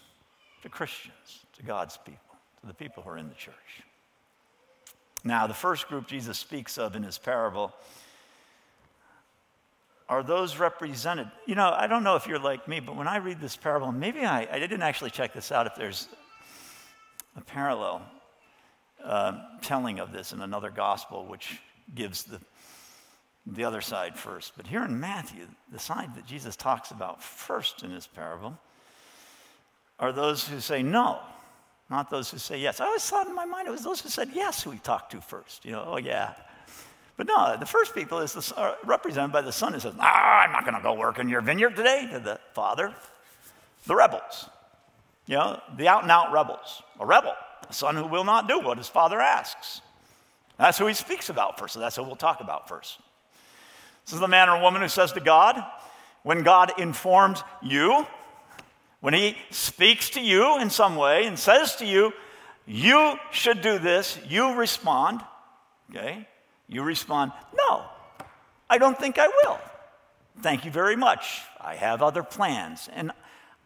to 0.62 0.68
Christians, 0.68 1.46
to 1.56 1.62
God's 1.62 1.96
people, 1.96 2.36
to 2.60 2.66
the 2.66 2.74
people 2.74 3.02
who 3.02 3.10
are 3.10 3.18
in 3.18 3.28
the 3.28 3.34
church. 3.34 3.54
Now, 5.22 5.46
the 5.46 5.54
first 5.54 5.88
group 5.88 6.06
Jesus 6.06 6.38
speaks 6.38 6.76
of 6.78 6.96
in 6.96 7.02
his 7.02 7.18
parable 7.18 7.72
are 10.08 10.22
those 10.22 10.58
represented. 10.58 11.30
You 11.46 11.54
know, 11.54 11.70
I 11.70 11.86
don't 11.86 12.04
know 12.04 12.16
if 12.16 12.26
you're 12.26 12.38
like 12.38 12.68
me, 12.68 12.80
but 12.80 12.96
when 12.96 13.08
I 13.08 13.16
read 13.16 13.40
this 13.40 13.56
parable, 13.56 13.90
maybe 13.92 14.20
I, 14.20 14.46
I 14.50 14.58
didn't 14.58 14.82
actually 14.82 15.10
check 15.10 15.32
this 15.32 15.50
out 15.50 15.66
if 15.66 15.74
there's 15.74 16.08
a 17.36 17.40
parallel 17.40 18.02
uh, 19.04 19.38
telling 19.62 19.98
of 19.98 20.12
this 20.12 20.32
in 20.32 20.40
another 20.40 20.70
gospel, 20.70 21.26
which 21.26 21.60
gives 21.94 22.24
the, 22.24 22.40
the 23.46 23.64
other 23.64 23.80
side 23.80 24.16
first. 24.16 24.52
But 24.56 24.66
here 24.66 24.84
in 24.84 24.98
Matthew, 24.98 25.46
the 25.72 25.78
side 25.78 26.14
that 26.14 26.26
Jesus 26.26 26.56
talks 26.56 26.90
about 26.90 27.22
first 27.22 27.82
in 27.82 27.90
his 27.90 28.06
parable 28.06 28.58
are 29.98 30.12
those 30.12 30.46
who 30.46 30.60
say 30.60 30.82
no, 30.82 31.20
not 31.90 32.10
those 32.10 32.30
who 32.30 32.38
say 32.38 32.58
yes. 32.58 32.80
I 32.80 32.86
always 32.86 33.08
thought 33.08 33.26
in 33.26 33.34
my 33.34 33.44
mind 33.44 33.66
it 33.66 33.70
was 33.70 33.82
those 33.82 34.00
who 34.00 34.08
said 34.08 34.30
yes 34.34 34.62
who 34.62 34.70
he 34.70 34.78
talked 34.78 35.12
to 35.12 35.20
first. 35.20 35.64
You 35.64 35.72
know, 35.72 35.84
oh 35.86 35.96
yeah. 35.96 36.34
But 37.16 37.26
no, 37.28 37.56
the 37.58 37.66
first 37.66 37.94
people 37.94 38.20
is 38.20 38.34
the, 38.34 38.76
represented 38.84 39.32
by 39.32 39.40
the 39.40 39.52
son 39.52 39.72
who 39.72 39.80
says, 39.80 39.94
ah, 39.98 40.42
I'm 40.42 40.52
not 40.52 40.64
going 40.64 40.76
to 40.76 40.82
go 40.82 40.94
work 40.94 41.18
in 41.18 41.28
your 41.28 41.40
vineyard 41.40 41.74
today 41.74 42.08
to 42.12 42.18
the 42.18 42.38
father. 42.52 42.94
The 43.86 43.94
rebels, 43.94 44.50
you 45.26 45.36
know, 45.36 45.60
the 45.76 45.88
out 45.88 46.02
and 46.02 46.10
out 46.10 46.32
rebels. 46.32 46.82
A 47.00 47.06
rebel, 47.06 47.34
a 47.68 47.72
son 47.72 47.96
who 47.96 48.06
will 48.06 48.24
not 48.24 48.48
do 48.48 48.60
what 48.60 48.76
his 48.76 48.88
father 48.88 49.20
asks. 49.20 49.80
That's 50.58 50.78
who 50.78 50.86
he 50.86 50.94
speaks 50.94 51.28
about 51.28 51.58
first, 51.58 51.74
so 51.74 51.80
that's 51.80 51.96
who 51.96 52.02
we'll 52.02 52.16
talk 52.16 52.40
about 52.40 52.68
first. 52.68 52.98
This 54.04 54.14
is 54.14 54.20
the 54.20 54.28
man 54.28 54.48
or 54.48 54.60
woman 54.60 54.82
who 54.82 54.88
says 54.88 55.12
to 55.12 55.20
God, 55.20 55.62
when 56.22 56.42
God 56.42 56.78
informs 56.78 57.42
you, 57.62 58.06
when 59.00 59.14
he 59.14 59.36
speaks 59.50 60.10
to 60.10 60.20
you 60.20 60.58
in 60.60 60.70
some 60.70 60.96
way 60.96 61.26
and 61.26 61.38
says 61.38 61.76
to 61.76 61.86
you, 61.86 62.12
you 62.66 63.16
should 63.30 63.60
do 63.60 63.78
this, 63.78 64.18
you 64.28 64.54
respond, 64.54 65.22
okay? 65.90 66.26
You 66.68 66.82
respond, 66.82 67.32
no, 67.56 67.84
I 68.68 68.78
don't 68.78 68.98
think 68.98 69.18
I 69.18 69.28
will. 69.28 69.58
Thank 70.40 70.64
you 70.64 70.70
very 70.70 70.96
much. 70.96 71.42
I 71.60 71.76
have 71.76 72.02
other 72.02 72.22
plans, 72.22 72.88
and 72.92 73.12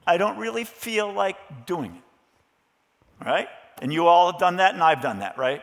I 0.06 0.18
don't 0.18 0.38
really 0.38 0.64
feel 0.64 1.12
like 1.12 1.66
doing 1.66 1.96
it. 1.96 3.24
Right? 3.24 3.48
And 3.82 3.92
you 3.92 4.06
all 4.06 4.30
have 4.30 4.40
done 4.40 4.56
that, 4.56 4.74
and 4.74 4.82
I've 4.82 5.02
done 5.02 5.20
that, 5.20 5.38
right? 5.38 5.62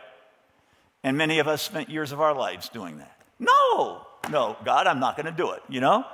And 1.02 1.16
many 1.16 1.38
of 1.38 1.48
us 1.48 1.62
spent 1.62 1.88
years 1.88 2.12
of 2.12 2.20
our 2.20 2.34
lives 2.34 2.68
doing 2.68 2.98
that. 2.98 3.20
No, 3.38 4.06
no, 4.30 4.56
God, 4.64 4.86
I'm 4.86 5.00
not 5.00 5.16
going 5.16 5.26
to 5.26 5.32
do 5.32 5.52
it, 5.52 5.62
you 5.68 5.80
know? 5.80 6.04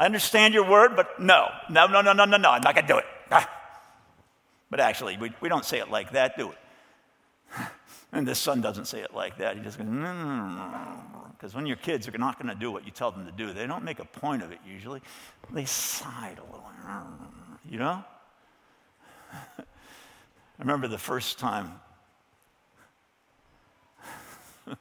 I 0.00 0.06
understand 0.06 0.54
your 0.54 0.68
word, 0.68 0.94
but 0.94 1.20
no, 1.20 1.48
no, 1.68 1.86
no, 1.86 2.00
no, 2.00 2.12
no, 2.12 2.24
no, 2.24 2.36
no, 2.36 2.50
I'm 2.50 2.62
not 2.62 2.74
going 2.74 2.86
to 2.86 2.92
do 2.92 2.98
it. 2.98 3.06
But 4.70 4.80
actually, 4.80 5.16
we, 5.16 5.32
we 5.40 5.48
don't 5.48 5.64
say 5.64 5.78
it 5.78 5.90
like 5.90 6.12
that, 6.12 6.36
do 6.36 6.48
we? 6.48 6.54
And 8.12 8.26
the 8.26 8.34
son 8.34 8.60
doesn't 8.60 8.86
say 8.86 9.00
it 9.00 9.14
like 9.14 9.36
that. 9.38 9.56
He 9.56 9.62
just 9.62 9.78
goes, 9.78 9.86
mm. 9.86 11.00
because 11.32 11.54
when 11.54 11.66
your 11.66 11.76
kids 11.76 12.08
are 12.08 12.18
not 12.18 12.40
going 12.40 12.52
to 12.52 12.58
do 12.58 12.72
what 12.72 12.86
you 12.86 12.90
tell 12.90 13.10
them 13.10 13.26
to 13.26 13.32
do, 13.32 13.52
they 13.52 13.66
don't 13.66 13.84
make 13.84 13.98
a 13.98 14.04
point 14.04 14.42
of 14.42 14.50
it 14.50 14.58
usually. 14.66 15.02
They 15.52 15.66
side 15.66 16.38
a 16.38 16.44
little, 16.50 16.70
you 17.68 17.78
know? 17.78 18.02
I 19.58 19.62
remember 20.58 20.88
the 20.88 20.98
first 20.98 21.38
time 21.38 21.80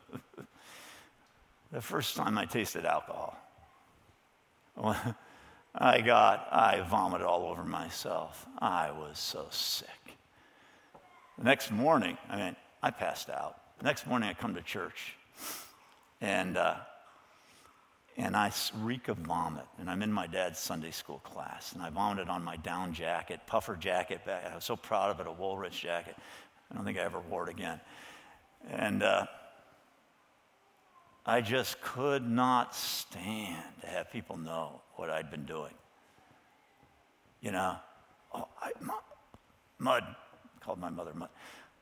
the 1.71 1.81
first 1.81 2.15
time 2.15 2.37
I 2.37 2.45
tasted 2.45 2.85
alcohol, 2.85 3.37
I 5.75 6.01
got, 6.01 6.47
I 6.51 6.81
vomited 6.89 7.25
all 7.25 7.45
over 7.45 7.63
myself. 7.63 8.45
I 8.59 8.91
was 8.91 9.19
so 9.19 9.47
sick. 9.49 9.87
The 11.37 11.43
next 11.43 11.71
morning, 11.71 12.17
I 12.29 12.37
mean, 12.37 12.55
I 12.81 12.91
passed 12.91 13.29
out. 13.29 13.59
Next 13.83 14.07
morning, 14.07 14.29
I 14.29 14.33
come 14.33 14.55
to 14.55 14.61
church, 14.61 15.13
and 16.21 16.57
uh, 16.57 16.75
and 18.17 18.35
I 18.35 18.51
reek 18.79 19.07
of 19.07 19.17
vomit. 19.17 19.65
And 19.79 19.89
I'm 19.89 20.01
in 20.01 20.11
my 20.11 20.27
dad's 20.27 20.59
Sunday 20.59 20.91
school 20.91 21.19
class, 21.19 21.73
and 21.73 21.81
I 21.81 21.89
vomited 21.89 22.29
on 22.29 22.43
my 22.43 22.57
down 22.57 22.93
jacket, 22.93 23.39
puffer 23.45 23.75
jacket. 23.75 24.21
I 24.27 24.55
was 24.55 24.63
so 24.63 24.75
proud 24.75 25.11
of 25.11 25.19
it, 25.19 25.27
a 25.27 25.31
Woolrich 25.31 25.79
jacket. 25.79 26.15
I 26.71 26.75
don't 26.75 26.83
think 26.83 26.97
I 26.97 27.01
ever 27.01 27.19
wore 27.19 27.47
it 27.47 27.51
again. 27.51 27.79
And 28.69 29.03
uh, 29.03 29.27
I 31.25 31.41
just 31.41 31.79
could 31.81 32.27
not 32.27 32.75
stand 32.75 33.63
to 33.81 33.87
have 33.87 34.11
people 34.11 34.37
know 34.37 34.81
what 34.95 35.09
I'd 35.09 35.29
been 35.29 35.45
doing. 35.45 35.73
You 37.41 37.51
know, 37.51 37.75
oh, 38.33 38.47
I, 38.61 38.71
Mud, 39.79 40.03
called 40.59 40.79
my 40.79 40.89
mother 40.89 41.13
Mud. 41.13 41.29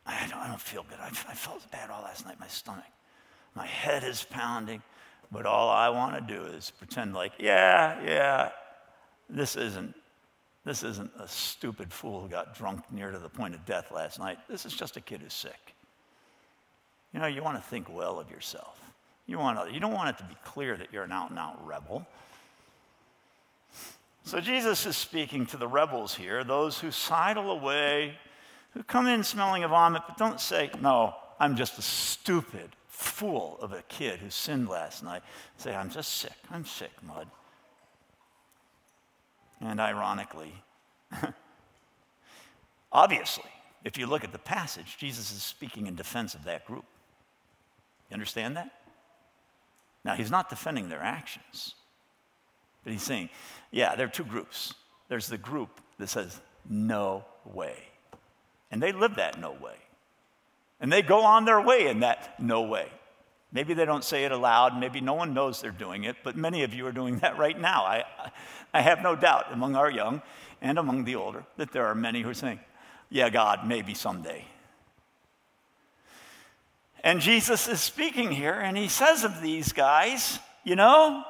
I 0.05 0.27
don't, 0.27 0.39
I 0.39 0.47
don't 0.47 0.61
feel 0.61 0.85
good. 0.87 0.99
I, 1.01 1.07
I 1.07 1.33
felt 1.33 1.69
bad 1.71 1.89
all 1.89 2.03
last 2.03 2.25
night, 2.25 2.39
my 2.39 2.47
stomach. 2.47 2.83
My 3.55 3.65
head 3.65 4.03
is 4.03 4.25
pounding, 4.29 4.81
but 5.31 5.45
all 5.45 5.69
I 5.69 5.89
want 5.89 6.15
to 6.15 6.33
do 6.33 6.43
is 6.45 6.71
pretend 6.77 7.13
like, 7.13 7.33
yeah, 7.39 8.01
yeah, 8.03 8.49
this 9.29 9.55
isn't, 9.55 9.95
this 10.65 10.83
isn't 10.83 11.11
a 11.19 11.27
stupid 11.27 11.91
fool 11.91 12.21
who 12.21 12.27
got 12.27 12.55
drunk 12.55 12.81
near 12.91 13.11
to 13.11 13.19
the 13.19 13.29
point 13.29 13.55
of 13.55 13.65
death 13.65 13.91
last 13.91 14.19
night. 14.19 14.37
This 14.49 14.65
is 14.65 14.73
just 14.73 14.97
a 14.97 15.01
kid 15.01 15.21
who's 15.21 15.33
sick. 15.33 15.73
You 17.13 17.19
know, 17.19 17.27
you 17.27 17.41
want 17.41 17.57
to 17.57 17.63
think 17.69 17.87
well 17.89 18.19
of 18.19 18.29
yourself. 18.29 18.79
You, 19.25 19.39
want 19.39 19.67
to, 19.67 19.73
you 19.73 19.79
don't 19.79 19.93
want 19.93 20.09
it 20.09 20.17
to 20.19 20.25
be 20.25 20.35
clear 20.43 20.75
that 20.77 20.91
you're 20.91 21.03
an 21.03 21.11
out 21.11 21.29
and 21.29 21.39
out 21.39 21.65
rebel. 21.65 22.05
So 24.23 24.39
Jesus 24.39 24.85
is 24.85 24.97
speaking 24.97 25.45
to 25.47 25.57
the 25.57 25.67
rebels 25.67 26.15
here, 26.15 26.43
those 26.43 26.79
who 26.79 26.91
sidle 26.91 27.51
away, 27.51 28.17
who 28.75 28.83
come 28.83 29.07
in 29.07 29.23
smelling 29.23 29.63
of 29.63 29.71
vomit, 29.71 30.03
but 30.07 30.17
don't 30.17 30.39
say, 30.39 30.69
No, 30.79 31.15
I'm 31.39 31.55
just 31.55 31.79
a 31.79 31.81
stupid 31.81 32.69
fool 32.88 33.57
of 33.61 33.73
a 33.73 33.81
kid 33.83 34.19
who 34.19 34.29
sinned 34.29 34.69
last 34.69 35.03
night. 35.03 35.23
Say, 35.57 35.73
I'm 35.73 35.89
just 35.89 36.17
sick. 36.17 36.33
I'm 36.51 36.65
sick, 36.65 36.91
mud. 37.01 37.27
And 39.61 39.79
ironically, 39.79 40.53
obviously, 42.91 43.49
if 43.83 43.97
you 43.97 44.05
look 44.05 44.23
at 44.23 44.31
the 44.31 44.38
passage, 44.38 44.97
Jesus 44.97 45.31
is 45.31 45.41
speaking 45.41 45.88
in 45.88 45.95
defense 45.95 46.35
of 46.35 46.43
that 46.43 46.65
group. 46.65 46.85
You 48.09 48.13
understand 48.13 48.57
that? 48.57 48.69
Now, 50.03 50.15
he's 50.15 50.29
not 50.29 50.49
defending 50.49 50.89
their 50.89 51.01
actions, 51.01 51.73
but 52.83 52.93
he's 52.93 53.01
saying, 53.01 53.29
yeah, 53.71 53.95
there 53.95 54.05
are 54.05 54.09
two 54.09 54.25
groups. 54.25 54.73
There's 55.07 55.27
the 55.27 55.38
group 55.38 55.81
that 55.97 56.09
says, 56.09 56.39
no 56.69 57.25
way. 57.45 57.77
And 58.75 58.83
they 58.83 58.91
live 58.91 59.15
that 59.15 59.39
no 59.39 59.51
way. 59.53 59.77
And 60.81 60.91
they 60.91 61.01
go 61.01 61.21
on 61.21 61.45
their 61.45 61.61
way 61.61 61.88
in 61.88 62.01
that 62.01 62.38
no 62.41 62.63
way. 62.63 62.89
Maybe 63.53 63.73
they 63.73 63.85
don't 63.85 64.03
say 64.03 64.25
it 64.25 64.33
aloud, 64.33 64.77
maybe 64.77 64.99
no 64.99 65.13
one 65.13 65.33
knows 65.33 65.61
they're 65.61 65.71
doing 65.71 66.03
it, 66.03 66.17
but 66.25 66.35
many 66.35 66.63
of 66.63 66.73
you 66.73 66.85
are 66.85 66.91
doing 66.91 67.19
that 67.19 67.38
right 67.38 67.57
now. 67.57 67.85
I, 67.85 68.03
I 68.73 68.81
have 68.81 69.01
no 69.01 69.15
doubt 69.15 69.45
among 69.53 69.77
our 69.77 69.89
young 69.89 70.21
and 70.61 70.77
among 70.77 71.05
the 71.05 71.15
older 71.15 71.45
that 71.55 71.71
there 71.71 71.85
are 71.85 71.95
many 71.95 72.21
who 72.21 72.31
are 72.31 72.33
saying, 72.33 72.59
Yeah, 73.09 73.29
God, 73.29 73.65
maybe 73.65 73.93
someday. 73.93 74.43
And 77.01 77.21
Jesus 77.21 77.69
is 77.69 77.79
speaking 77.79 78.29
here, 78.29 78.59
and 78.59 78.75
he 78.75 78.89
says 78.89 79.23
of 79.23 79.41
these 79.41 79.71
guys, 79.71 80.38
you 80.65 80.75
know, 80.75 81.23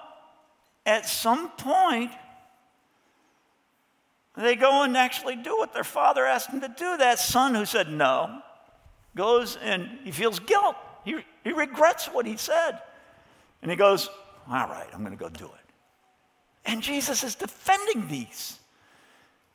at 0.83 1.05
some 1.05 1.49
point, 1.49 2.09
they 4.37 4.55
go 4.55 4.83
and 4.83 4.97
actually 4.97 5.35
do 5.35 5.57
what 5.57 5.73
their 5.73 5.83
father 5.83 6.25
asked 6.25 6.51
them 6.51 6.61
to 6.61 6.67
do. 6.67 6.97
That 6.97 7.19
son 7.19 7.55
who 7.55 7.65
said 7.65 7.89
no 7.89 8.41
goes 9.15 9.57
and 9.61 9.89
he 10.03 10.11
feels 10.11 10.39
guilt. 10.39 10.75
He, 11.03 11.17
he 11.43 11.51
regrets 11.51 12.07
what 12.07 12.25
he 12.25 12.35
said. 12.35 12.79
And 13.61 13.71
he 13.71 13.77
goes, 13.77 14.09
All 14.49 14.67
right, 14.67 14.87
I'm 14.93 14.99
going 14.99 15.17
to 15.17 15.23
go 15.23 15.29
do 15.29 15.45
it. 15.45 15.65
And 16.65 16.81
Jesus 16.81 17.23
is 17.23 17.35
defending 17.35 18.07
these. 18.07 18.59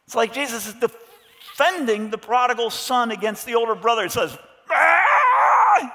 It's 0.07 0.15
like 0.15 0.33
Jesus 0.33 0.67
is 0.67 0.75
defending 0.75 2.11
the 2.11 2.19
prodigal 2.19 2.71
son 2.71 3.11
against 3.11 3.47
the 3.47 3.55
older 3.55 3.75
brother. 3.75 4.03
He 4.03 4.09
says, 4.09 4.37
ah! 4.71 5.95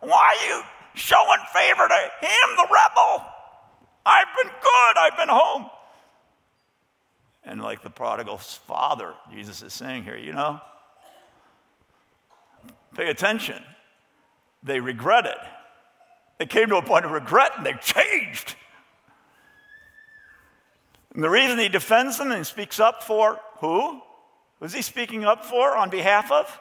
Why 0.00 0.36
are 0.36 0.48
you 0.48 0.62
showing 0.94 1.38
favor 1.52 1.86
to 1.86 2.26
him, 2.26 2.56
the 2.56 2.66
rebel? 2.72 3.24
I've 4.04 4.26
been 4.36 4.52
good, 4.52 4.98
I've 4.98 5.16
been 5.16 5.28
home. 5.28 5.70
And 7.44 7.60
like 7.60 7.82
the 7.82 7.90
prodigal's 7.90 8.54
father, 8.66 9.14
Jesus 9.32 9.62
is 9.62 9.72
saying 9.72 10.04
here, 10.04 10.16
you 10.16 10.32
know, 10.32 10.60
pay 12.94 13.08
attention. 13.08 13.62
They 14.62 14.78
regretted. 14.78 15.38
They 16.38 16.46
came 16.46 16.68
to 16.68 16.76
a 16.76 16.82
point 16.82 17.04
of 17.04 17.10
regret 17.10 17.52
and 17.56 17.66
they 17.66 17.74
changed. 17.74 18.54
And 21.14 21.22
the 21.22 21.30
reason 21.30 21.58
he 21.58 21.68
defends 21.68 22.18
them 22.18 22.30
and 22.30 22.46
speaks 22.46 22.80
up 22.80 23.02
for 23.02 23.40
who? 23.58 24.00
Was 24.60 24.72
he 24.72 24.82
speaking 24.82 25.24
up 25.24 25.44
for 25.44 25.76
on 25.76 25.90
behalf 25.90 26.30
of? 26.30 26.58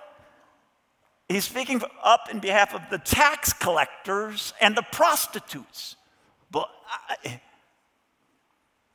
He's 1.29 1.45
speaking 1.45 1.81
up 2.03 2.27
in 2.29 2.39
behalf 2.39 2.73
of 2.73 2.81
the 2.89 2.97
tax 2.97 3.53
collectors 3.53 4.53
and 4.59 4.75
the 4.75 4.83
prostitutes. 4.91 5.95
But 6.49 6.69
I, 7.09 7.39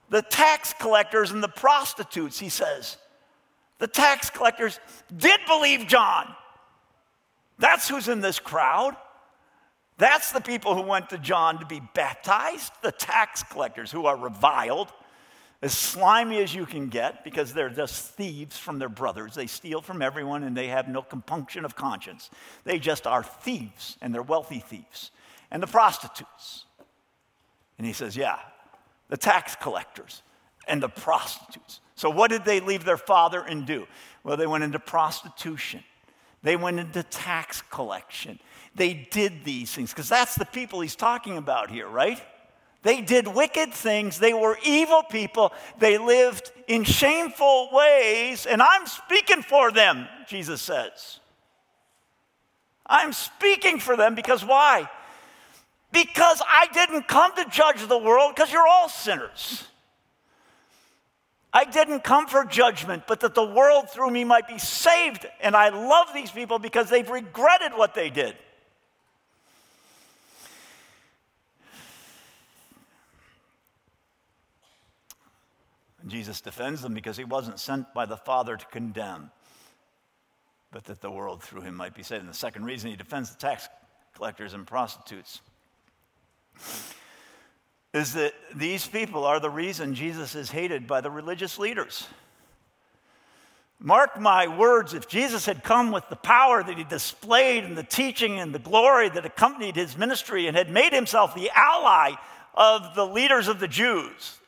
the 0.09 0.23
tax 0.23 0.73
collectors 0.79 1.31
and 1.31 1.42
the 1.42 1.49
prostitutes, 1.49 2.38
he 2.38 2.49
says. 2.49 2.97
The 3.79 3.87
tax 3.87 4.31
collectors 4.31 4.81
did 5.14 5.40
believe 5.47 5.87
John. 5.87 6.35
That's 7.59 7.88
who's 7.88 8.09
in 8.09 8.21
this 8.21 8.38
crowd. 8.38 8.97
That's 9.99 10.33
the 10.33 10.40
people 10.40 10.75
who 10.75 10.83
went 10.83 11.11
to 11.11 11.19
John 11.19 11.59
to 11.59 11.66
be 11.66 11.81
baptized, 11.95 12.73
the 12.83 12.92
tax 12.92 13.42
collectors 13.42 13.90
who 13.90 14.07
are 14.07 14.16
reviled, 14.16 14.92
as 15.62 15.73
slimy 15.73 16.38
as 16.42 16.55
you 16.55 16.66
can 16.66 16.88
get 16.88 17.25
because 17.25 17.55
they're 17.55 17.71
just 17.71 18.14
thieves 18.14 18.59
from 18.59 18.79
their 18.79 18.90
brothers. 18.90 19.35
They 19.35 19.47
steal 19.47 19.81
from 19.81 20.03
everyone 20.03 20.42
and 20.42 20.55
they 20.55 20.69
have 20.69 20.87
no 20.87 21.01
compunction 21.01 21.64
of 21.64 21.75
conscience. 21.75 22.31
They 22.64 22.79
just 22.79 23.07
are 23.07 23.23
thieves 23.23 23.97
and 24.03 24.14
they're 24.14 24.23
wealthy 24.23 24.61
thieves. 24.61 25.11
And 25.51 25.62
the 25.62 25.66
prostitutes. 25.66 26.66
And 27.79 27.87
he 27.87 27.95
says, 27.95 28.16
Yeah, 28.16 28.38
the 29.09 29.16
tax 29.16 29.57
collectors 29.57 30.23
and 30.66 30.83
the 30.83 30.88
prostitutes. 30.88 31.81
So, 31.95 32.11
what 32.11 32.31
did 32.31 32.45
they 32.45 32.61
leave 32.61 32.85
their 32.85 32.97
father 32.97 33.40
and 33.40 33.66
do? 33.66 33.87
Well, 34.25 34.37
they 34.37 34.47
went 34.47 34.64
into 34.64 34.79
prostitution, 34.79 35.83
they 36.42 36.57
went 36.57 36.79
into 36.79 37.03
tax 37.03 37.62
collection. 37.62 38.38
They 38.75 39.09
did 39.11 39.42
these 39.42 39.73
things 39.73 39.90
because 39.90 40.09
that's 40.09 40.35
the 40.35 40.45
people 40.45 40.83
he's 40.83 40.97
talking 40.97 41.38
about 41.38 41.71
here, 41.71 41.88
right? 41.88 42.21
They 42.83 43.01
did 43.01 43.27
wicked 43.27 43.73
things. 43.73 44.19
They 44.19 44.35
were 44.35 44.59
evil 44.64 45.03
people. 45.03 45.53
They 45.79 45.99
lived 45.99 46.53
in 46.69 46.85
shameful 46.85 47.71
ways. 47.73 48.47
And 48.47 48.62
I'm 48.62 48.87
speaking 48.87 49.42
for 49.42 49.73
them, 49.73 50.07
Jesus 50.29 50.62
says. 50.62 51.19
I'm 52.87 53.12
speaking 53.12 53.81
for 53.81 53.97
them 53.97 54.14
because 54.14 54.45
why? 54.45 54.88
Because 55.96 56.42
I 56.46 56.66
didn't 56.74 57.09
come 57.09 57.35
to 57.37 57.46
judge 57.46 57.87
the 57.87 57.96
world 57.96 58.35
because 58.35 58.52
you're 58.52 58.68
all 58.68 58.90
sinners. 58.90 59.64
I 61.54 61.64
didn't 61.64 62.04
come 62.04 62.26
for 62.26 62.44
judgment, 62.44 63.04
but 63.09 63.20
that 63.20 63.35
the 63.35 63.46
world 63.46 63.88
through 63.88 64.11
me 64.11 64.22
might 64.22 64.46
be 64.46 64.59
saved. 64.59 65.24
And 65.40 65.56
I 65.56 65.70
love 65.70 66.09
these 66.12 66.30
people 66.30 66.59
because 66.59 66.90
they've 66.90 67.09
regretted 67.09 67.72
what 67.74 67.94
they 67.94 68.11
did. 68.11 68.37
And 76.02 76.11
Jesus 76.11 76.42
defends 76.42 76.82
them 76.82 76.92
because 76.92 77.16
he 77.16 77.24
wasn't 77.24 77.59
sent 77.59 77.94
by 77.94 78.04
the 78.04 78.18
Father 78.18 78.59
to 78.59 78.66
condemn, 78.66 79.30
but 80.70 80.85
that 80.85 81.00
the 81.00 81.11
world 81.11 81.42
through 81.42 81.62
him 81.62 81.74
might 81.74 81.94
be 81.94 82.02
saved. 82.02 82.20
And 82.20 82.28
the 82.28 82.37
second 82.37 82.66
reason 82.66 82.90
he 82.90 82.96
defends 82.96 83.30
the 83.30 83.38
tax 83.38 83.66
collectors 84.14 84.52
and 84.52 84.66
prostitutes 84.66 85.40
is 87.92 88.12
that 88.12 88.35
these 88.55 88.87
people 88.87 89.25
are 89.25 89.40
the 89.40 89.51
reason 89.51 89.95
Jesus 89.95 90.35
is 90.35 90.51
hated 90.51 90.87
by 90.87 91.01
the 91.01 91.11
religious 91.11 91.59
leaders. 91.59 92.07
Mark 93.79 94.21
my 94.21 94.47
words, 94.49 94.95
if 94.95 95.07
Jesus 95.07 95.47
had 95.47 95.62
come 95.62 95.90
with 95.92 96.09
the 96.09 96.16
power 96.16 96.62
that 96.62 96.79
he 96.79 96.85
displayed 96.85 97.64
and 97.64 97.77
the 97.77 97.83
teaching 97.83 98.38
and 98.38 98.55
the 98.55 98.59
glory 98.59 99.09
that 99.09 99.27
accompanied 99.27 99.77
his 99.77 99.97
ministry 99.97 100.47
and 100.47 100.57
had 100.57 100.71
made 100.71 100.92
himself 100.92 101.35
the 101.35 101.51
ally 101.55 102.12
of 102.55 102.95
the 102.95 103.07
leaders 103.07 103.49
of 103.49 103.61
the 103.61 103.69
Jews, 103.69 104.38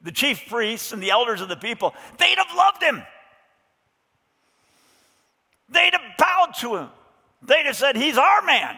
the 0.00 0.12
chief 0.12 0.48
priests 0.48 0.92
and 0.92 1.02
the 1.02 1.10
elders 1.10 1.40
of 1.40 1.48
the 1.48 1.56
people, 1.56 1.94
they'd 2.18 2.38
have 2.38 2.56
loved 2.56 2.82
him. 2.82 3.02
They'd 5.68 5.92
have 5.92 6.16
bowed 6.16 6.54
to 6.60 6.76
him. 6.76 6.88
They'd 7.42 7.66
have 7.66 7.76
said, 7.76 7.96
He's 7.96 8.16
our 8.16 8.42
man. 8.42 8.76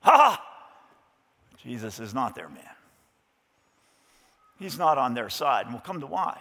Ha! 0.00 0.51
Jesus 1.62 2.00
is 2.00 2.12
not 2.12 2.34
their 2.34 2.48
man. 2.48 2.64
He's 4.58 4.78
not 4.78 4.98
on 4.98 5.14
their 5.14 5.30
side, 5.30 5.66
and 5.66 5.74
we'll 5.74 5.82
come 5.82 6.00
to 6.00 6.06
why. 6.06 6.40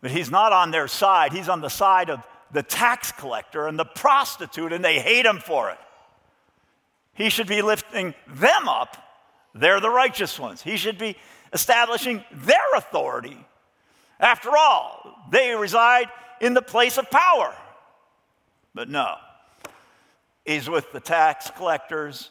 But 0.00 0.10
he's 0.10 0.30
not 0.30 0.52
on 0.52 0.70
their 0.70 0.88
side. 0.88 1.32
He's 1.32 1.48
on 1.48 1.60
the 1.60 1.68
side 1.68 2.10
of 2.10 2.22
the 2.52 2.62
tax 2.62 3.12
collector 3.12 3.66
and 3.66 3.78
the 3.78 3.84
prostitute, 3.84 4.72
and 4.72 4.84
they 4.84 5.00
hate 5.00 5.26
him 5.26 5.38
for 5.38 5.70
it. 5.70 5.78
He 7.14 7.30
should 7.30 7.46
be 7.48 7.62
lifting 7.62 8.14
them 8.26 8.68
up. 8.68 8.96
They're 9.54 9.80
the 9.80 9.90
righteous 9.90 10.38
ones. 10.38 10.62
He 10.62 10.76
should 10.76 10.98
be 10.98 11.16
establishing 11.52 12.22
their 12.30 12.74
authority. 12.76 13.38
After 14.20 14.50
all, 14.56 15.26
they 15.30 15.54
reside 15.54 16.08
in 16.40 16.54
the 16.54 16.62
place 16.62 16.98
of 16.98 17.10
power. 17.10 17.54
But 18.74 18.90
no, 18.90 19.16
he's 20.44 20.68
with 20.68 20.92
the 20.92 21.00
tax 21.00 21.50
collectors 21.56 22.30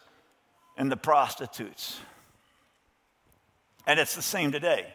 and 0.78 0.92
the 0.92 0.98
prostitutes. 0.98 2.00
And 3.88 4.00
it's 4.00 4.16
the 4.16 4.22
same 4.22 4.52
today. 4.52 4.88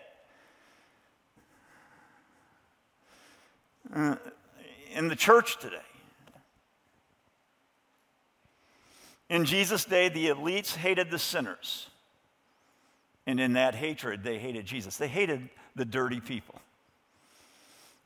Uh, 3.95 4.17
in 4.95 5.09
the 5.09 5.17
church 5.17 5.59
today. 5.59 5.77
In 9.29 9.45
Jesus' 9.45 9.85
day, 9.85 10.09
the 10.09 10.27
elites 10.27 10.75
hated 10.75 11.11
the 11.11 11.19
sinners. 11.19 11.89
And 13.27 13.39
in 13.39 13.53
that 13.53 13.77
hatred, 13.77 14.25
they 14.25 14.39
hated 14.39 14.67
Jesus. 14.67 14.97
They 14.97 15.07
hated 15.07 15.49
the 15.77 15.85
dirty 15.85 16.21
people. 16.21 16.61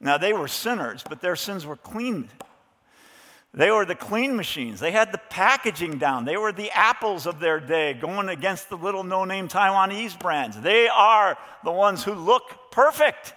Now, 0.00 0.18
they 0.18 0.34
were 0.34 0.48
sinners, 0.48 1.02
but 1.08 1.22
their 1.22 1.36
sins 1.36 1.64
were 1.64 1.76
clean. 1.76 2.28
They 3.56 3.70
were 3.70 3.84
the 3.84 3.94
clean 3.94 4.34
machines. 4.34 4.80
They 4.80 4.90
had 4.90 5.12
the 5.12 5.20
packaging 5.30 5.98
down. 5.98 6.24
They 6.24 6.36
were 6.36 6.50
the 6.50 6.72
apples 6.72 7.24
of 7.24 7.38
their 7.38 7.60
day 7.60 7.94
going 7.94 8.28
against 8.28 8.68
the 8.68 8.76
little 8.76 9.04
no 9.04 9.24
name 9.24 9.48
Taiwanese 9.48 10.18
brands. 10.18 10.60
They 10.60 10.88
are 10.88 11.38
the 11.62 11.70
ones 11.70 12.02
who 12.02 12.14
look 12.14 12.72
perfect. 12.72 13.32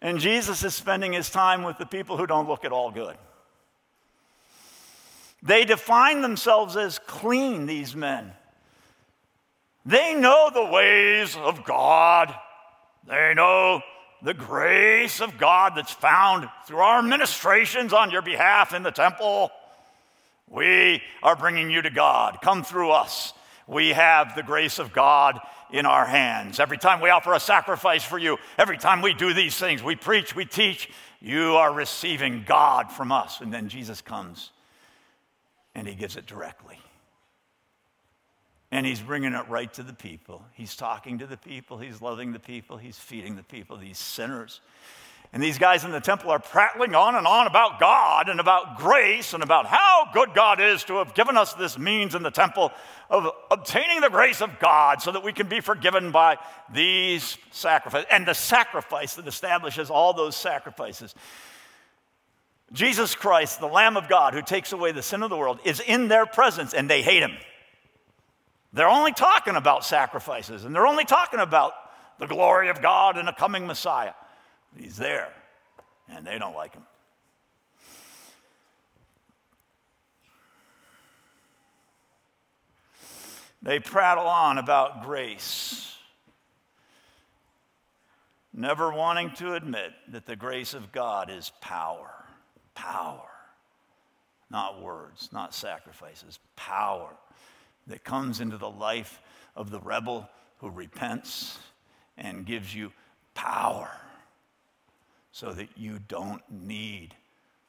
And 0.00 0.20
Jesus 0.20 0.62
is 0.62 0.72
spending 0.72 1.14
his 1.14 1.30
time 1.30 1.64
with 1.64 1.78
the 1.78 1.86
people 1.86 2.16
who 2.16 2.28
don't 2.28 2.46
look 2.46 2.64
at 2.64 2.70
all 2.70 2.92
good. 2.92 3.16
They 5.42 5.64
define 5.64 6.22
themselves 6.22 6.76
as 6.76 7.00
clean, 7.00 7.66
these 7.66 7.96
men. 7.96 8.32
They 9.84 10.14
know 10.14 10.50
the 10.54 10.66
ways 10.66 11.36
of 11.36 11.64
God. 11.64 12.32
They 13.08 13.34
know 13.34 13.82
the 14.22 14.34
grace 14.34 15.20
of 15.20 15.38
God 15.38 15.72
that's 15.76 15.92
found 15.92 16.48
through 16.66 16.78
our 16.78 17.02
ministrations 17.02 17.92
on 17.92 18.10
your 18.10 18.22
behalf 18.22 18.74
in 18.74 18.82
the 18.82 18.90
temple. 18.90 19.50
We 20.48 21.02
are 21.22 21.36
bringing 21.36 21.70
you 21.70 21.82
to 21.82 21.90
God. 21.90 22.38
Come 22.42 22.64
through 22.64 22.90
us. 22.90 23.32
We 23.66 23.90
have 23.90 24.36
the 24.36 24.42
grace 24.42 24.78
of 24.78 24.92
God 24.92 25.40
in 25.72 25.86
our 25.86 26.06
hands. 26.06 26.60
Every 26.60 26.78
time 26.78 27.00
we 27.00 27.10
offer 27.10 27.32
a 27.32 27.40
sacrifice 27.40 28.04
for 28.04 28.18
you, 28.18 28.38
every 28.56 28.78
time 28.78 29.02
we 29.02 29.12
do 29.12 29.34
these 29.34 29.56
things, 29.56 29.82
we 29.82 29.96
preach, 29.96 30.36
we 30.36 30.44
teach, 30.44 30.88
you 31.20 31.56
are 31.56 31.72
receiving 31.72 32.44
God 32.46 32.92
from 32.92 33.10
us. 33.10 33.40
And 33.40 33.52
then 33.52 33.68
Jesus 33.68 34.00
comes 34.00 34.50
and 35.74 35.86
he 35.86 35.94
gives 35.94 36.16
it 36.16 36.26
directly. 36.26 36.78
And 38.70 38.84
he's 38.84 39.00
bringing 39.00 39.32
it 39.32 39.48
right 39.48 39.72
to 39.74 39.82
the 39.82 39.92
people. 39.92 40.44
He's 40.52 40.74
talking 40.74 41.18
to 41.18 41.26
the 41.26 41.36
people. 41.36 41.78
He's 41.78 42.02
loving 42.02 42.32
the 42.32 42.40
people. 42.40 42.76
He's 42.76 42.98
feeding 42.98 43.36
the 43.36 43.44
people, 43.44 43.76
these 43.76 43.98
sinners. 43.98 44.60
And 45.32 45.42
these 45.42 45.58
guys 45.58 45.84
in 45.84 45.90
the 45.90 46.00
temple 46.00 46.30
are 46.30 46.38
prattling 46.38 46.94
on 46.94 47.14
and 47.14 47.26
on 47.26 47.46
about 47.46 47.80
God 47.80 48.28
and 48.28 48.40
about 48.40 48.78
grace 48.78 49.34
and 49.34 49.42
about 49.42 49.66
how 49.66 50.08
good 50.12 50.30
God 50.34 50.60
is 50.60 50.84
to 50.84 50.96
have 50.96 51.14
given 51.14 51.36
us 51.36 51.52
this 51.54 51.78
means 51.78 52.14
in 52.14 52.22
the 52.22 52.30
temple 52.30 52.72
of 53.10 53.28
obtaining 53.50 54.00
the 54.00 54.08
grace 54.08 54.40
of 54.40 54.58
God 54.58 55.02
so 55.02 55.12
that 55.12 55.22
we 55.22 55.32
can 55.32 55.48
be 55.48 55.60
forgiven 55.60 56.10
by 56.10 56.38
these 56.72 57.38
sacrifices. 57.50 58.06
And 58.10 58.26
the 58.26 58.34
sacrifice 58.34 59.14
that 59.14 59.26
establishes 59.26 59.90
all 59.90 60.12
those 60.12 60.36
sacrifices. 60.36 61.14
Jesus 62.72 63.14
Christ, 63.14 63.60
the 63.60 63.66
Lamb 63.66 63.96
of 63.96 64.08
God 64.08 64.34
who 64.34 64.42
takes 64.42 64.72
away 64.72 64.92
the 64.92 65.02
sin 65.02 65.22
of 65.22 65.30
the 65.30 65.36
world, 65.36 65.60
is 65.64 65.80
in 65.80 66.08
their 66.08 66.26
presence 66.26 66.72
and 66.72 66.88
they 66.88 67.02
hate 67.02 67.22
him. 67.22 67.36
They're 68.76 68.90
only 68.90 69.12
talking 69.12 69.56
about 69.56 69.86
sacrifices 69.86 70.66
and 70.66 70.74
they're 70.74 70.86
only 70.86 71.06
talking 71.06 71.40
about 71.40 71.72
the 72.18 72.26
glory 72.26 72.68
of 72.68 72.82
God 72.82 73.16
and 73.16 73.26
a 73.26 73.32
coming 73.32 73.66
Messiah. 73.66 74.12
He's 74.76 74.98
there, 74.98 75.32
and 76.10 76.26
they 76.26 76.38
don't 76.38 76.54
like 76.54 76.74
him. 76.74 76.82
They 83.62 83.80
prattle 83.80 84.26
on 84.26 84.58
about 84.58 85.04
grace, 85.04 85.96
never 88.52 88.92
wanting 88.92 89.30
to 89.36 89.54
admit 89.54 89.92
that 90.08 90.26
the 90.26 90.36
grace 90.36 90.74
of 90.74 90.92
God 90.92 91.30
is 91.30 91.50
power. 91.62 92.10
Power. 92.74 93.30
Not 94.50 94.82
words, 94.82 95.30
not 95.32 95.54
sacrifices, 95.54 96.38
power 96.56 97.16
that 97.86 98.04
comes 98.04 98.40
into 98.40 98.58
the 98.58 98.70
life 98.70 99.20
of 99.54 99.70
the 99.70 99.80
rebel 99.80 100.28
who 100.58 100.70
repents 100.70 101.58
and 102.16 102.46
gives 102.46 102.74
you 102.74 102.92
power 103.34 103.90
so 105.32 105.52
that 105.52 105.68
you 105.76 105.98
don't 106.08 106.42
need 106.50 107.14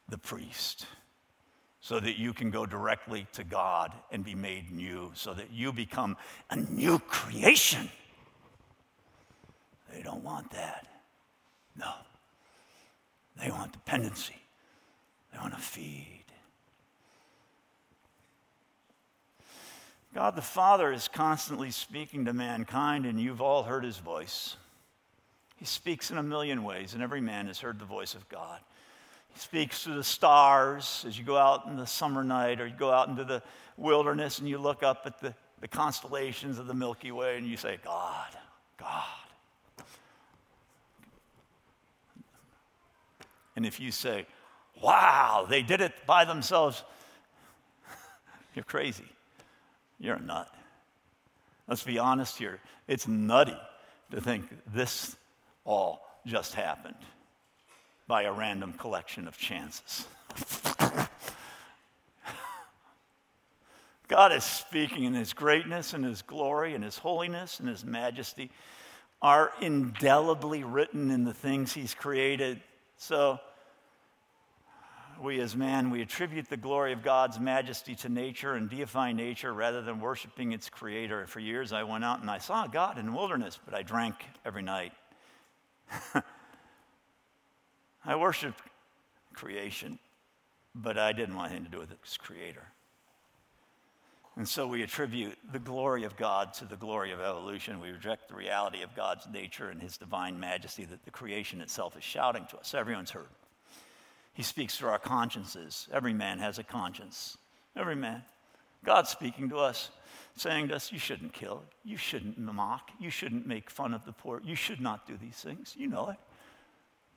the 0.09 0.17
priest, 0.17 0.85
so 1.81 1.99
that 1.99 2.17
you 2.17 2.33
can 2.33 2.49
go 2.49 2.65
directly 2.65 3.27
to 3.33 3.43
God 3.43 3.91
and 4.11 4.23
be 4.23 4.35
made 4.35 4.71
new, 4.71 5.11
so 5.13 5.33
that 5.33 5.51
you 5.51 5.73
become 5.73 6.15
a 6.49 6.55
new 6.55 6.97
creation. 6.99 7.89
They 9.93 10.01
don't 10.01 10.23
want 10.23 10.51
that. 10.51 10.87
No. 11.75 11.91
They 13.39 13.51
want 13.51 13.73
dependency, 13.73 14.41
they 15.31 15.39
want 15.39 15.53
to 15.53 15.59
feed. 15.59 16.23
God 20.17 20.35
the 20.35 20.41
Father 20.41 20.91
is 20.91 21.07
constantly 21.07 21.69
speaking 21.69 22.25
to 22.25 22.33
mankind, 22.33 23.05
and 23.05 23.21
you've 23.21 23.39
all 23.39 23.61
heard 23.61 23.83
his 23.83 23.99
voice. 23.99 24.55
He 25.57 25.65
speaks 25.65 26.09
in 26.09 26.17
a 26.17 26.23
million 26.23 26.63
ways, 26.63 26.95
and 26.95 27.03
every 27.03 27.21
man 27.21 27.45
has 27.45 27.59
heard 27.59 27.77
the 27.77 27.85
voice 27.85 28.15
of 28.15 28.27
God. 28.27 28.59
He 29.31 29.39
speaks 29.39 29.83
to 29.83 29.91
the 29.91 30.03
stars 30.03 31.05
as 31.07 31.19
you 31.19 31.23
go 31.23 31.37
out 31.37 31.67
in 31.67 31.77
the 31.77 31.85
summer 31.85 32.23
night, 32.23 32.59
or 32.59 32.65
you 32.65 32.73
go 32.75 32.89
out 32.89 33.09
into 33.09 33.25
the 33.25 33.43
wilderness 33.77 34.39
and 34.39 34.49
you 34.49 34.57
look 34.57 34.81
up 34.81 35.03
at 35.05 35.21
the, 35.21 35.35
the 35.61 35.67
constellations 35.67 36.57
of 36.57 36.65
the 36.65 36.73
Milky 36.73 37.11
Way 37.11 37.37
and 37.37 37.45
you 37.45 37.55
say, 37.55 37.77
God, 37.85 38.35
God. 38.79 39.03
And 43.55 43.67
if 43.67 43.79
you 43.79 43.91
say, 43.91 44.25
wow, 44.81 45.45
they 45.47 45.61
did 45.61 45.79
it 45.79 45.93
by 46.07 46.25
themselves, 46.25 46.83
you're 48.55 48.65
crazy. 48.65 49.05
You're 49.99 50.15
a 50.15 50.21
nut. 50.21 50.53
Let's 51.67 51.83
be 51.83 51.99
honest 51.99 52.37
here. 52.37 52.59
It's 52.87 53.07
nutty 53.07 53.57
to 54.11 54.21
think 54.21 54.45
this 54.73 55.15
all 55.65 56.01
just 56.25 56.53
happened 56.53 56.95
by 58.07 58.23
a 58.23 58.31
random 58.31 58.73
collection 58.73 59.27
of 59.27 59.37
chances. 59.37 60.07
God 64.07 64.31
is 64.31 64.45
speaking 64.45 65.03
in 65.03 65.13
His 65.13 65.33
greatness 65.33 65.93
and 65.93 66.05
His 66.05 66.21
glory 66.21 66.73
and 66.73 66.83
His 66.83 66.97
holiness 66.97 67.59
and 67.59 67.67
His 67.67 67.83
majesty 67.83 68.49
are 69.21 69.51
indelibly 69.61 70.63
written 70.63 71.11
in 71.11 71.25
the 71.25 71.33
things 71.33 71.73
He's 71.73 71.93
created. 71.93 72.61
So, 72.97 73.39
we 75.21 75.39
as 75.39 75.55
man, 75.55 75.89
we 75.89 76.01
attribute 76.01 76.49
the 76.49 76.57
glory 76.57 76.93
of 76.93 77.03
God's 77.03 77.39
majesty 77.39 77.95
to 77.95 78.09
nature 78.09 78.53
and 78.53 78.69
deify 78.69 79.11
nature 79.11 79.53
rather 79.53 79.81
than 79.81 79.99
worshiping 79.99 80.51
its 80.51 80.69
creator. 80.69 81.25
For 81.27 81.39
years, 81.39 81.73
I 81.73 81.83
went 81.83 82.03
out 82.03 82.21
and 82.21 82.29
I 82.29 82.37
saw 82.37 82.67
God 82.67 82.97
in 82.97 83.07
the 83.07 83.11
wilderness, 83.11 83.59
but 83.63 83.73
I 83.73 83.83
drank 83.83 84.15
every 84.45 84.61
night. 84.61 84.93
I 88.05 88.15
worshiped 88.15 88.61
creation, 89.33 89.99
but 90.73 90.97
I 90.97 91.13
didn't 91.13 91.35
want 91.35 91.51
anything 91.51 91.65
to 91.65 91.71
do 91.71 91.79
with 91.79 91.91
its 91.91 92.17
creator. 92.17 92.67
And 94.35 94.47
so 94.47 94.67
we 94.67 94.83
attribute 94.83 95.35
the 95.51 95.59
glory 95.59 96.03
of 96.03 96.15
God 96.15 96.53
to 96.55 96.65
the 96.65 96.75
glory 96.75 97.11
of 97.11 97.19
evolution. 97.19 97.81
We 97.81 97.89
reject 97.89 98.29
the 98.29 98.35
reality 98.35 98.83
of 98.83 98.95
God's 98.95 99.27
nature 99.27 99.69
and 99.69 99.81
his 99.81 99.97
divine 99.97 100.39
majesty 100.39 100.85
that 100.85 101.03
the 101.05 101.11
creation 101.11 101.59
itself 101.59 101.97
is 101.97 102.03
shouting 102.03 102.45
to 102.51 102.57
us. 102.57 102.75
Everyone's 102.75 103.09
heard. 103.09 103.29
He 104.37 104.43
speaks 104.43 104.77
through 104.77 104.89
our 104.89 104.99
consciences. 104.99 105.87
Every 105.91 106.13
man 106.13 106.37
has 106.37 106.59
a 106.59 106.63
conscience. 106.63 107.39
Every 107.75 107.95
man. 107.95 108.21
God's 108.85 109.09
speaking 109.09 109.49
to 109.49 109.57
us, 109.57 109.89
saying 110.35 110.67
to 110.67 110.75
us, 110.75 110.91
You 110.91 110.99
shouldn't 110.99 111.33
kill. 111.33 111.63
You 111.83 111.97
shouldn't 111.97 112.37
mock. 112.37 112.91
You 112.99 113.09
shouldn't 113.09 113.47
make 113.47 113.71
fun 113.71 113.95
of 113.95 114.05
the 114.05 114.11
poor. 114.11 114.39
You 114.45 114.53
should 114.53 114.79
not 114.79 115.07
do 115.07 115.17
these 115.17 115.37
things. 115.37 115.73
You 115.75 115.87
know 115.87 116.09
it. 116.09 116.17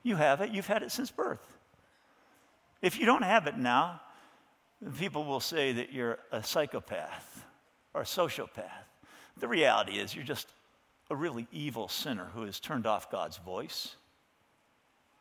You 0.01 0.15
have 0.15 0.41
it. 0.41 0.49
You've 0.49 0.65
had 0.65 0.81
it 0.81 0.91
since 0.91 1.11
birth. 1.11 1.45
If 2.81 2.99
you 2.99 3.05
don't 3.05 3.21
have 3.21 3.45
it 3.45 3.55
now, 3.55 4.01
people 4.97 5.23
will 5.23 5.39
say 5.39 5.73
that 5.73 5.93
you're 5.93 6.17
a 6.31 6.41
psychopath 6.41 7.45
or 7.93 8.01
a 8.01 8.05
sociopath. 8.05 8.87
The 9.37 9.47
reality 9.47 9.99
is, 9.99 10.15
you're 10.15 10.25
just 10.25 10.47
a 11.11 11.15
really 11.15 11.47
evil 11.51 11.87
sinner 11.87 12.31
who 12.33 12.45
has 12.45 12.59
turned 12.59 12.87
off 12.87 13.11
God's 13.11 13.37
voice. 13.37 13.95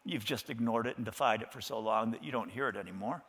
You've 0.05 0.25
just 0.25 0.51
ignored 0.51 0.87
it 0.87 0.97
and 0.97 1.05
defied 1.05 1.43
it 1.43 1.53
for 1.53 1.61
so 1.61 1.79
long 1.79 2.13
that 2.13 2.25
you 2.25 2.33
don't 2.33 2.51
hear 2.51 2.69
it 2.69 2.77
anymore. 2.77 3.23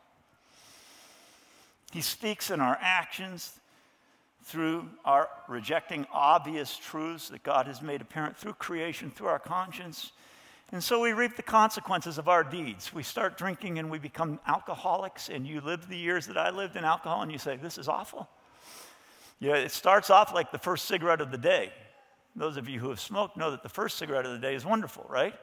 He 1.92 2.00
speaks 2.00 2.50
in 2.50 2.60
our 2.60 2.78
actions 2.80 3.52
through 4.44 4.88
our 5.04 5.28
rejecting 5.48 6.06
obvious 6.12 6.76
truths 6.76 7.28
that 7.28 7.42
God 7.42 7.66
has 7.66 7.82
made 7.82 8.00
apparent 8.00 8.36
through 8.36 8.54
creation, 8.54 9.10
through 9.10 9.28
our 9.28 9.38
conscience. 9.38 10.12
And 10.72 10.82
so 10.82 11.00
we 11.00 11.12
reap 11.12 11.36
the 11.36 11.42
consequences 11.42 12.16
of 12.16 12.28
our 12.28 12.42
deeds. 12.42 12.94
We 12.94 13.02
start 13.02 13.36
drinking 13.36 13.78
and 13.78 13.90
we 13.90 13.98
become 13.98 14.40
alcoholics, 14.46 15.28
and 15.28 15.46
you 15.46 15.60
live 15.60 15.86
the 15.88 15.98
years 15.98 16.26
that 16.26 16.38
I 16.38 16.50
lived 16.50 16.76
in 16.76 16.84
alcohol, 16.84 17.22
and 17.22 17.30
you 17.30 17.38
say, 17.38 17.56
This 17.56 17.76
is 17.76 17.88
awful. 17.88 18.28
Yeah, 19.38 19.56
it 19.56 19.70
starts 19.70 20.08
off 20.08 20.32
like 20.32 20.50
the 20.50 20.58
first 20.58 20.86
cigarette 20.86 21.20
of 21.20 21.30
the 21.30 21.38
day. 21.38 21.72
Those 22.34 22.56
of 22.56 22.68
you 22.68 22.80
who 22.80 22.88
have 22.88 23.00
smoked 23.00 23.36
know 23.36 23.50
that 23.50 23.62
the 23.62 23.68
first 23.68 23.98
cigarette 23.98 24.24
of 24.24 24.32
the 24.32 24.38
day 24.38 24.54
is 24.54 24.64
wonderful, 24.64 25.04
right? 25.10 25.34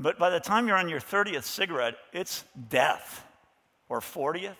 But 0.00 0.18
by 0.18 0.30
the 0.30 0.40
time 0.40 0.66
you're 0.66 0.78
on 0.78 0.88
your 0.88 0.98
30th 0.98 1.44
cigarette, 1.44 1.94
it's 2.14 2.42
death, 2.70 3.22
or 3.90 4.00
40th 4.00 4.56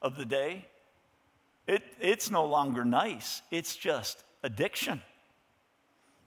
of 0.00 0.16
the 0.16 0.24
day. 0.24 0.64
It, 1.66 1.82
it's 2.00 2.30
no 2.30 2.46
longer 2.46 2.82
nice, 2.82 3.42
it's 3.50 3.76
just 3.76 4.24
addiction. 4.42 5.02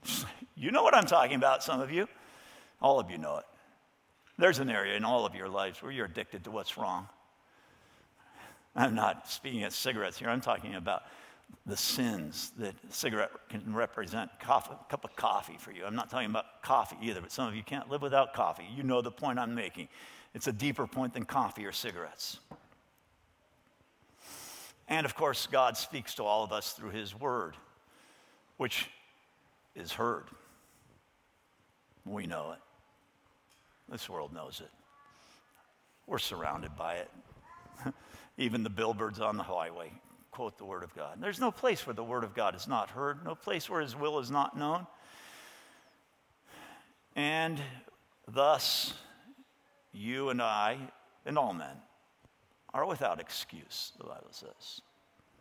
You 0.56 0.70
know 0.70 0.82
what 0.82 0.94
I'm 0.94 1.06
talking 1.06 1.36
about, 1.36 1.62
some 1.62 1.80
of 1.80 1.90
you. 1.90 2.06
All 2.82 3.00
of 3.00 3.10
you 3.10 3.16
know 3.16 3.38
it. 3.38 3.46
There's 4.36 4.58
an 4.58 4.68
area 4.68 4.94
in 4.94 5.06
all 5.06 5.24
of 5.24 5.34
your 5.34 5.48
lives 5.48 5.82
where 5.82 5.90
you're 5.90 6.04
addicted 6.04 6.44
to 6.44 6.50
what's 6.50 6.76
wrong. 6.76 7.08
I'm 8.76 8.94
not 8.94 9.26
speaking 9.30 9.64
of 9.64 9.72
cigarettes 9.72 10.18
here, 10.18 10.28
I'm 10.28 10.42
talking 10.42 10.74
about 10.74 11.04
the 11.66 11.76
sins 11.76 12.52
that 12.58 12.74
cigarette 12.90 13.30
can 13.48 13.74
represent. 13.74 14.30
Coffee, 14.40 14.72
a 14.72 14.90
cup 14.90 15.04
of 15.04 15.14
coffee 15.16 15.56
for 15.58 15.70
you. 15.70 15.84
I'm 15.84 15.94
not 15.94 16.10
talking 16.10 16.30
about 16.30 16.62
coffee 16.62 16.96
either, 17.02 17.20
but 17.20 17.30
some 17.30 17.48
of 17.48 17.54
you 17.54 17.62
can't 17.62 17.88
live 17.88 18.02
without 18.02 18.34
coffee. 18.34 18.64
You 18.74 18.82
know 18.82 19.00
the 19.02 19.10
point 19.10 19.38
I'm 19.38 19.54
making. 19.54 19.88
It's 20.34 20.46
a 20.46 20.52
deeper 20.52 20.86
point 20.86 21.14
than 21.14 21.24
coffee 21.24 21.64
or 21.64 21.72
cigarettes. 21.72 22.38
And 24.88 25.06
of 25.06 25.14
course, 25.14 25.46
God 25.46 25.76
speaks 25.76 26.14
to 26.16 26.24
all 26.24 26.42
of 26.42 26.52
us 26.52 26.72
through 26.72 26.90
His 26.90 27.18
Word, 27.18 27.56
which 28.56 28.88
is 29.76 29.92
heard. 29.92 30.24
We 32.04 32.26
know 32.26 32.52
it. 32.52 32.58
This 33.90 34.08
world 34.08 34.32
knows 34.32 34.60
it. 34.64 34.70
We're 36.06 36.18
surrounded 36.18 36.74
by 36.76 36.94
it. 36.94 37.10
Even 38.38 38.64
the 38.64 38.70
billboards 38.70 39.20
on 39.20 39.36
the 39.36 39.42
highway 39.42 39.92
quote 40.30 40.58
the 40.58 40.64
Word 40.64 40.82
of 40.82 40.94
God. 40.94 41.18
There's 41.20 41.40
no 41.40 41.50
place 41.50 41.86
where 41.86 41.94
the 41.94 42.04
Word 42.04 42.24
of 42.24 42.34
God 42.34 42.54
is 42.54 42.68
not 42.68 42.90
heard, 42.90 43.24
no 43.24 43.34
place 43.34 43.68
where 43.68 43.80
His 43.80 43.96
will 43.96 44.18
is 44.18 44.30
not 44.30 44.56
known. 44.56 44.86
And 47.16 47.60
thus, 48.28 48.94
you 49.92 50.30
and 50.30 50.40
I, 50.40 50.78
and 51.26 51.36
all 51.36 51.52
men, 51.52 51.76
are 52.72 52.86
without 52.86 53.20
excuse, 53.20 53.92
the 53.98 54.04
Bible 54.04 54.28
says. 54.30 54.80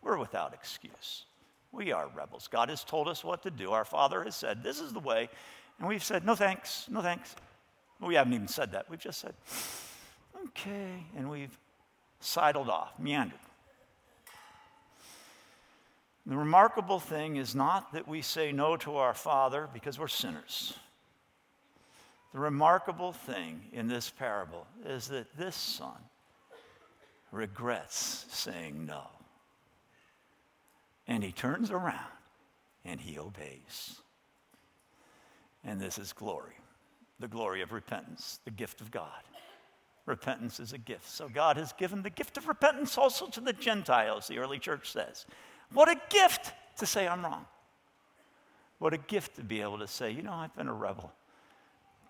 We're 0.02 0.18
without 0.18 0.54
excuse. 0.54 1.26
We 1.72 1.92
are 1.92 2.10
rebels. 2.16 2.48
God 2.48 2.70
has 2.70 2.84
told 2.84 3.08
us 3.08 3.24
what 3.24 3.44
to 3.44 3.52
do. 3.52 3.72
Our 3.72 3.86
Father 3.86 4.24
has 4.24 4.36
said, 4.36 4.64
This 4.64 4.80
is 4.80 4.92
the 4.92 5.00
way. 5.00 5.30
And 5.78 5.88
we've 5.88 6.04
said, 6.04 6.26
No 6.26 6.36
thanks, 6.36 6.88
no 6.90 7.02
thanks. 7.02 7.36
We 8.02 8.16
haven't 8.16 8.34
even 8.34 8.48
said 8.48 8.72
that. 8.72 8.90
We've 8.90 9.00
just 9.00 9.20
said, 9.20 9.36
Okay. 10.48 11.04
And 11.16 11.30
we've 11.30 11.58
sidled 12.20 12.70
off, 12.70 12.98
meandered. 12.98 13.40
The 16.30 16.38
remarkable 16.38 17.00
thing 17.00 17.38
is 17.38 17.56
not 17.56 17.92
that 17.94 18.08
we 18.08 18.22
say 18.22 18.52
no 18.52 18.78
to 18.78 18.98
our 18.98 19.16
Father 19.16 19.68
because 19.74 19.98
we're 19.98 20.08
sinners. 20.08 20.76
The 22.34 22.40
remarkable 22.40 23.14
thing 23.14 23.62
in 23.74 23.88
this 23.88 24.12
parable 24.12 24.68
is 24.86 25.08
that 25.08 25.36
this 25.36 25.56
son 25.56 25.98
regrets 27.32 28.28
saying 28.30 28.86
no. 28.86 29.08
And 31.08 31.24
he 31.24 31.32
turns 31.32 31.72
around 31.72 32.12
and 32.86 33.02
he 33.02 33.18
obeys. 33.18 34.00
And 35.64 35.82
this 35.82 35.98
is 35.98 36.14
glory 36.14 36.54
the 37.20 37.28
glory 37.28 37.62
of 37.62 37.74
repentance, 37.74 38.40
the 38.46 38.52
gift 38.52 38.80
of 38.82 38.92
God. 38.92 39.24
Repentance 40.06 40.60
is 40.60 40.74
a 40.74 40.78
gift. 40.78 41.10
So 41.10 41.28
God 41.28 41.58
has 41.58 41.74
given 41.74 42.02
the 42.02 42.10
gift 42.10 42.38
of 42.38 42.48
repentance 42.48 42.98
also 42.98 43.28
to 43.28 43.42
the 43.42 43.52
Gentiles, 43.52 44.28
the 44.28 44.38
early 44.38 44.58
church 44.58 44.92
says. 44.92 45.26
What 45.74 45.90
a 45.90 45.96
gift 46.10 46.54
to 46.78 46.86
say 46.86 47.08
I'm 47.08 47.24
wrong. 47.24 47.46
What 48.80 48.94
a 48.94 48.98
gift 48.98 49.36
to 49.36 49.44
be 49.44 49.62
able 49.62 49.80
to 49.80 49.88
say, 49.88 50.12
you 50.12 50.22
know, 50.22 50.34
I've 50.34 50.56
been 50.56 50.68
a 50.68 50.74
rebel, 50.74 51.12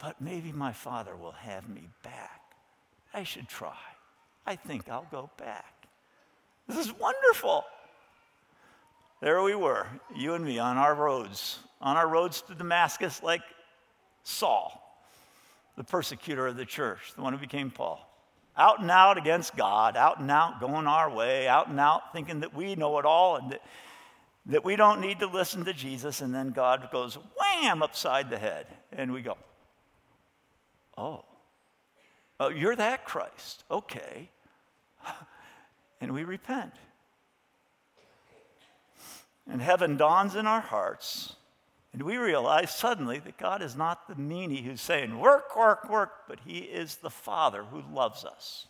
but 0.01 0.21
maybe 0.21 0.51
my 0.51 0.71
father 0.71 1.15
will 1.15 1.31
have 1.31 1.67
me 1.67 1.89
back. 2.03 2.41
I 3.13 3.23
should 3.23 3.47
try. 3.47 3.77
I 4.45 4.55
think 4.55 4.87
I'll 4.87 5.07
go 5.11 5.29
back. 5.37 5.87
This 6.67 6.77
is 6.77 6.93
wonderful. 6.97 7.65
There 9.21 9.41
we 9.41 9.55
were, 9.55 9.87
you 10.15 10.35
and 10.35 10.45
me 10.45 10.59
on 10.59 10.77
our 10.77 10.95
roads, 10.95 11.59
on 11.81 11.97
our 11.97 12.07
roads 12.07 12.41
to 12.43 12.55
Damascus, 12.55 13.21
like 13.21 13.41
Saul, 14.23 14.81
the 15.75 15.83
persecutor 15.83 16.47
of 16.47 16.55
the 16.55 16.65
church, 16.65 17.13
the 17.15 17.21
one 17.21 17.33
who 17.33 17.39
became 17.39 17.71
Paul 17.71 18.08
out 18.59 18.81
and 18.81 18.91
out 18.91 19.17
against 19.17 19.55
God, 19.55 19.95
out 19.95 20.19
and 20.19 20.29
out 20.29 20.59
going 20.59 20.85
our 20.85 21.09
way, 21.09 21.47
out 21.47 21.69
and 21.69 21.79
out 21.79 22.11
thinking 22.11 22.41
that 22.41 22.53
we 22.53 22.75
know 22.75 22.99
it 22.99 23.05
all 23.05 23.37
and 23.37 23.53
that, 23.53 23.61
that 24.47 24.65
we 24.65 24.75
don't 24.75 24.99
need 24.99 25.19
to 25.19 25.27
listen 25.27 25.63
to 25.63 25.73
Jesus. 25.73 26.19
And 26.19 26.35
then 26.35 26.49
God 26.49 26.89
goes 26.91 27.17
wham 27.37 27.81
upside 27.81 28.29
the 28.29 28.37
head. 28.37 28.67
And 28.91 29.13
we 29.13 29.21
go, 29.21 29.37
oh, 30.97 31.23
oh 32.39 32.49
you're 32.49 32.75
that 32.75 33.05
Christ. 33.05 33.63
Okay. 33.71 34.29
And 36.01 36.13
we 36.13 36.23
repent. 36.23 36.71
And 39.51 39.61
heaven 39.61 39.97
dawns 39.97 40.33
in 40.35 40.47
our 40.47 40.61
hearts, 40.61 41.35
and 41.93 42.03
we 42.03 42.17
realize 42.17 42.73
suddenly 42.73 43.19
that 43.19 43.37
God 43.37 43.61
is 43.61 43.75
not 43.75 44.07
the 44.07 44.15
meanie 44.15 44.63
who's 44.63 44.81
saying, 44.81 45.19
work, 45.19 45.55
work, 45.57 45.89
work, 45.89 46.11
but 46.27 46.39
He 46.45 46.59
is 46.59 46.97
the 46.97 47.09
Father 47.09 47.63
who 47.63 47.81
loves 47.93 48.25
us. 48.25 48.67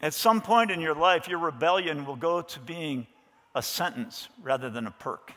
At 0.00 0.14
some 0.14 0.40
point 0.40 0.70
in 0.70 0.80
your 0.80 0.94
life, 0.94 1.28
your 1.28 1.38
rebellion 1.38 2.06
will 2.06 2.16
go 2.16 2.42
to 2.42 2.60
being 2.60 3.06
a 3.54 3.62
sentence 3.62 4.28
rather 4.42 4.70
than 4.70 4.86
a 4.86 4.90
perk, 4.90 5.32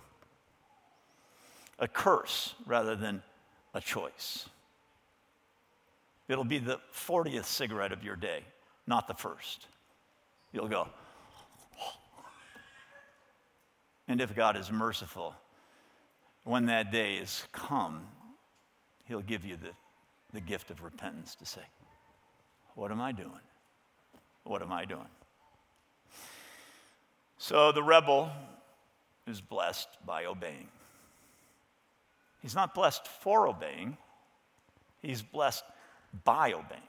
a 1.79 1.87
curse 1.87 2.55
rather 2.65 2.95
than 2.95 3.21
a 3.73 3.81
choice. 3.81 4.47
It'll 6.27 6.43
be 6.43 6.57
the 6.57 6.79
40th 6.93 7.45
cigarette 7.45 7.91
of 7.91 8.03
your 8.03 8.15
day, 8.15 8.41
not 8.87 9.07
the 9.07 9.13
first. 9.13 9.67
You'll 10.51 10.67
go, 10.67 10.87
and 14.07 14.21
if 14.21 14.35
God 14.35 14.55
is 14.55 14.71
merciful, 14.71 15.33
when 16.43 16.67
that 16.67 16.91
day 16.91 17.15
is 17.15 17.43
come, 17.51 18.07
He'll 19.05 19.21
give 19.21 19.45
you 19.45 19.57
the, 19.57 19.69
the 20.33 20.41
gift 20.41 20.71
of 20.71 20.83
repentance 20.83 21.35
to 21.35 21.45
say, 21.45 21.61
What 22.75 22.91
am 22.91 23.01
I 23.01 23.11
doing? 23.11 23.31
What 24.43 24.61
am 24.61 24.71
I 24.71 24.85
doing? 24.85 25.07
So 27.37 27.71
the 27.71 27.83
rebel 27.83 28.31
is 29.27 29.41
blessed 29.41 29.87
by 30.05 30.25
obeying. 30.25 30.67
He's 32.41 32.55
not 32.55 32.75
blessed 32.75 33.07
for 33.07 33.47
obeying, 33.47 33.97
he's 35.01 35.21
blessed 35.21 35.63
by 36.23 36.53
obeying. 36.53 36.81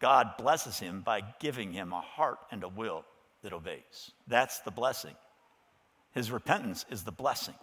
God 0.00 0.32
blesses 0.38 0.78
him 0.78 1.02
by 1.02 1.22
giving 1.38 1.72
him 1.72 1.92
a 1.92 2.00
heart 2.00 2.38
and 2.50 2.64
a 2.64 2.68
will 2.68 3.04
that 3.42 3.52
obeys. 3.52 4.12
That's 4.26 4.60
the 4.60 4.70
blessing. 4.70 5.14
His 6.12 6.30
repentance 6.30 6.84
is 6.90 7.02
the 7.02 7.12
blessing. 7.12 7.54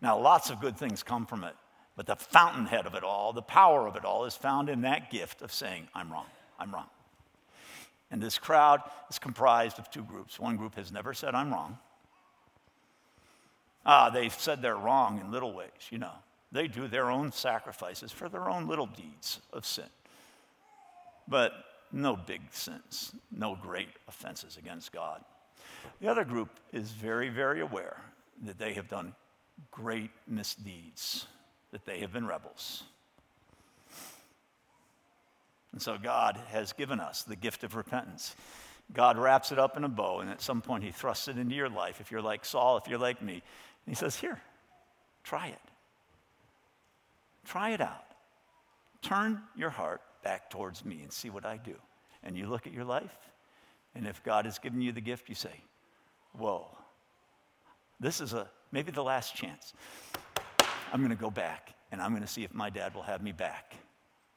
Now, 0.00 0.18
lots 0.18 0.50
of 0.50 0.60
good 0.60 0.76
things 0.76 1.02
come 1.02 1.26
from 1.26 1.44
it, 1.44 1.54
but 1.96 2.06
the 2.06 2.16
fountainhead 2.16 2.86
of 2.86 2.94
it 2.94 3.02
all, 3.02 3.32
the 3.32 3.42
power 3.42 3.86
of 3.86 3.96
it 3.96 4.04
all, 4.04 4.24
is 4.24 4.36
found 4.36 4.68
in 4.68 4.82
that 4.82 5.10
gift 5.10 5.42
of 5.42 5.52
saying, 5.52 5.88
I'm 5.94 6.12
wrong, 6.12 6.26
I'm 6.58 6.72
wrong. 6.72 6.86
And 8.10 8.22
this 8.22 8.38
crowd 8.38 8.80
is 9.10 9.18
comprised 9.18 9.78
of 9.78 9.90
two 9.90 10.04
groups. 10.04 10.38
One 10.38 10.56
group 10.56 10.76
has 10.76 10.92
never 10.92 11.12
said, 11.12 11.34
I'm 11.34 11.52
wrong. 11.52 11.78
Ah, 13.84 14.10
they've 14.10 14.32
said 14.32 14.62
they're 14.62 14.76
wrong 14.76 15.20
in 15.20 15.30
little 15.30 15.52
ways, 15.52 15.70
you 15.90 15.98
know. 15.98 16.12
They 16.52 16.68
do 16.68 16.88
their 16.88 17.10
own 17.10 17.32
sacrifices 17.32 18.12
for 18.12 18.28
their 18.28 18.48
own 18.48 18.66
little 18.66 18.86
deeds 18.86 19.40
of 19.52 19.66
sin. 19.66 19.88
But 21.26 21.52
no 21.92 22.16
big 22.16 22.40
sins, 22.50 23.12
no 23.30 23.58
great 23.60 23.88
offenses 24.06 24.56
against 24.56 24.92
God. 24.92 25.22
The 26.00 26.08
other 26.08 26.24
group 26.24 26.50
is 26.72 26.90
very, 26.90 27.28
very 27.28 27.60
aware 27.60 27.96
that 28.44 28.58
they 28.58 28.74
have 28.74 28.88
done 28.88 29.14
great 29.70 30.10
misdeeds, 30.26 31.26
that 31.72 31.84
they 31.84 32.00
have 32.00 32.12
been 32.12 32.26
rebels. 32.26 32.84
And 35.72 35.82
so 35.82 35.98
God 35.98 36.40
has 36.48 36.72
given 36.72 37.00
us 37.00 37.22
the 37.22 37.36
gift 37.36 37.64
of 37.64 37.76
repentance. 37.76 38.34
God 38.92 39.18
wraps 39.18 39.52
it 39.52 39.58
up 39.58 39.76
in 39.76 39.84
a 39.84 39.88
bow, 39.88 40.20
and 40.20 40.30
at 40.30 40.40
some 40.40 40.62
point 40.62 40.82
He 40.82 40.90
thrusts 40.90 41.28
it 41.28 41.36
into 41.36 41.54
your 41.54 41.68
life. 41.68 42.00
If 42.00 42.10
you're 42.10 42.22
like 42.22 42.44
Saul, 42.44 42.78
if 42.78 42.88
you're 42.88 42.98
like 42.98 43.20
me, 43.20 43.42
He 43.86 43.94
says, 43.94 44.16
Here, 44.16 44.40
try 45.24 45.48
it. 45.48 45.58
Try 47.44 47.70
it 47.70 47.80
out. 47.80 48.04
Turn 49.02 49.40
your 49.56 49.70
heart 49.70 50.00
back 50.22 50.50
towards 50.50 50.84
me 50.84 51.00
and 51.02 51.12
see 51.12 51.30
what 51.30 51.46
I 51.46 51.56
do. 51.56 51.74
And 52.22 52.36
you 52.36 52.46
look 52.46 52.66
at 52.66 52.72
your 52.72 52.84
life, 52.84 53.16
and 53.98 54.06
if 54.06 54.22
God 54.22 54.44
has 54.44 54.60
given 54.60 54.80
you 54.80 54.92
the 54.92 55.00
gift, 55.00 55.28
you 55.28 55.34
say, 55.34 55.60
Whoa, 56.32 56.68
this 57.98 58.20
is 58.20 58.32
a 58.32 58.48
maybe 58.70 58.92
the 58.92 59.02
last 59.02 59.34
chance. 59.34 59.74
I'm 60.92 61.00
going 61.00 61.10
to 61.10 61.20
go 61.20 61.30
back 61.30 61.74
and 61.90 62.00
I'm 62.00 62.12
going 62.12 62.22
to 62.22 62.28
see 62.28 62.44
if 62.44 62.54
my 62.54 62.70
dad 62.70 62.94
will 62.94 63.02
have 63.02 63.22
me 63.22 63.32
back. 63.32 63.74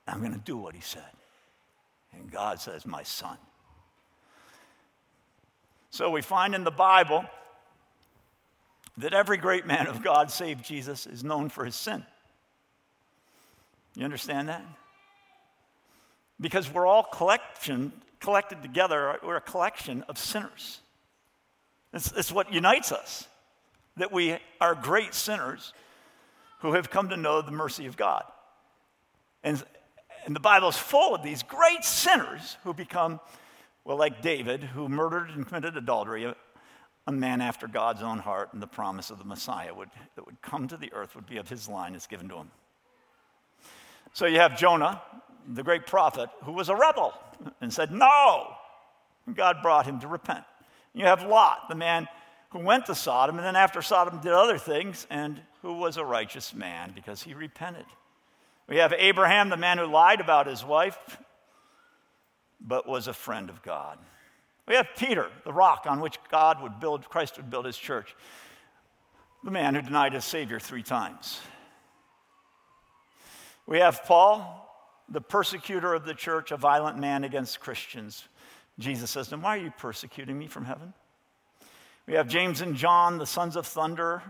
I'm 0.07 0.19
going 0.19 0.33
to 0.33 0.39
do 0.39 0.57
what 0.57 0.73
he 0.73 0.81
said. 0.81 1.11
And 2.11 2.29
God 2.31 2.59
says, 2.59 2.87
My 2.87 3.03
son. 3.03 3.37
So 5.91 6.09
we 6.09 6.23
find 6.23 6.55
in 6.55 6.63
the 6.63 6.71
Bible 6.71 7.23
that 8.97 9.13
every 9.13 9.37
great 9.37 9.67
man 9.67 9.85
of 9.85 10.03
God, 10.03 10.31
save 10.31 10.63
Jesus, 10.63 11.05
is 11.05 11.23
known 11.23 11.49
for 11.49 11.65
his 11.65 11.75
sin. 11.75 12.03
You 13.95 14.05
understand 14.05 14.49
that? 14.49 14.65
Because 16.39 16.71
we're 16.73 16.87
all 16.87 17.03
collection, 17.03 17.93
collected 18.21 18.61
together, 18.61 19.19
we're 19.23 19.35
a 19.35 19.41
collection 19.41 20.03
of 20.07 20.17
sinners. 20.17 20.79
It's, 21.93 22.11
it's 22.13 22.31
what 22.31 22.53
unites 22.53 22.91
us, 22.91 23.27
that 23.97 24.11
we 24.11 24.37
are 24.61 24.75
great 24.75 25.13
sinners 25.13 25.73
who 26.59 26.73
have 26.73 26.89
come 26.89 27.09
to 27.09 27.17
know 27.17 27.41
the 27.41 27.51
mercy 27.51 27.87
of 27.87 27.97
God. 27.97 28.23
And, 29.43 29.61
and 30.25 30.35
the 30.35 30.39
Bible 30.39 30.69
is 30.69 30.77
full 30.77 31.15
of 31.15 31.23
these 31.23 31.43
great 31.43 31.83
sinners 31.83 32.57
who 32.63 32.73
become, 32.73 33.19
well, 33.83 33.97
like 33.97 34.21
David, 34.21 34.63
who 34.63 34.87
murdered 34.87 35.31
and 35.31 35.45
committed 35.45 35.75
adultery, 35.75 36.23
a, 36.25 36.35
a 37.07 37.11
man 37.11 37.41
after 37.41 37.67
God's 37.67 38.03
own 38.03 38.19
heart, 38.19 38.53
and 38.53 38.61
the 38.61 38.67
promise 38.67 39.09
of 39.09 39.17
the 39.17 39.25
Messiah 39.25 39.73
would, 39.73 39.89
that 40.15 40.25
would 40.25 40.41
come 40.43 40.67
to 40.67 40.77
the 40.77 40.93
earth 40.93 41.15
would 41.15 41.25
be 41.25 41.37
of 41.37 41.49
his 41.49 41.67
line 41.67 41.95
is 41.95 42.05
given 42.05 42.29
to 42.29 42.35
him. 42.35 42.51
So 44.13 44.27
you 44.27 44.39
have 44.39 44.57
Jonah, 44.57 45.01
the 45.47 45.63
great 45.63 45.85
prophet, 45.85 46.29
who 46.43 46.51
was 46.51 46.69
a 46.69 46.75
rebel 46.75 47.13
and 47.61 47.73
said, 47.73 47.91
No. 47.91 48.53
And 49.25 49.35
God 49.35 49.57
brought 49.61 49.85
him 49.85 49.99
to 49.99 50.07
repent. 50.07 50.43
You 50.93 51.05
have 51.05 51.23
Lot, 51.23 51.69
the 51.69 51.75
man 51.75 52.07
who 52.49 52.59
went 52.59 52.87
to 52.87 52.95
Sodom, 52.95 53.37
and 53.37 53.45
then 53.45 53.55
after 53.55 53.81
Sodom 53.81 54.19
did 54.19 54.33
other 54.33 54.57
things, 54.57 55.07
and 55.09 55.41
who 55.61 55.73
was 55.73 55.97
a 55.97 56.03
righteous 56.03 56.53
man 56.53 56.91
because 56.93 57.21
he 57.21 57.33
repented. 57.33 57.85
We 58.67 58.77
have 58.77 58.93
Abraham, 58.97 59.49
the 59.49 59.57
man 59.57 59.77
who 59.77 59.85
lied 59.85 60.21
about 60.21 60.47
his 60.47 60.63
wife, 60.63 60.97
but 62.59 62.87
was 62.87 63.07
a 63.07 63.13
friend 63.13 63.49
of 63.49 63.61
God. 63.61 63.97
We 64.67 64.75
have 64.75 64.87
Peter, 64.95 65.29
the 65.43 65.53
rock 65.53 65.85
on 65.87 65.99
which 65.99 66.17
God 66.29 66.61
would 66.61 66.79
build, 66.79 67.09
Christ 67.09 67.37
would 67.37 67.49
build 67.49 67.65
his 67.65 67.77
church, 67.77 68.15
the 69.43 69.51
man 69.51 69.75
who 69.75 69.81
denied 69.81 70.13
his 70.13 70.25
Savior 70.25 70.59
three 70.59 70.83
times. 70.83 71.41
We 73.65 73.79
have 73.79 74.03
Paul, 74.03 74.70
the 75.11 75.21
persecutor 75.21 75.93
of 75.93 76.05
the 76.05 76.13
church, 76.13 76.51
a 76.51 76.57
violent 76.57 76.97
man 76.97 77.23
against 77.23 77.59
Christians. 77.59 78.27
Jesus 78.79 79.11
says 79.11 79.27
to 79.27 79.35
him, 79.35 79.41
Why 79.41 79.57
are 79.57 79.61
you 79.61 79.73
persecuting 79.77 80.39
me 80.39 80.47
from 80.47 80.65
heaven? 80.65 80.93
We 82.07 82.13
have 82.13 82.27
James 82.27 82.61
and 82.61 82.75
John, 82.75 83.17
the 83.17 83.25
sons 83.25 83.55
of 83.55 83.67
thunder, 83.67 84.23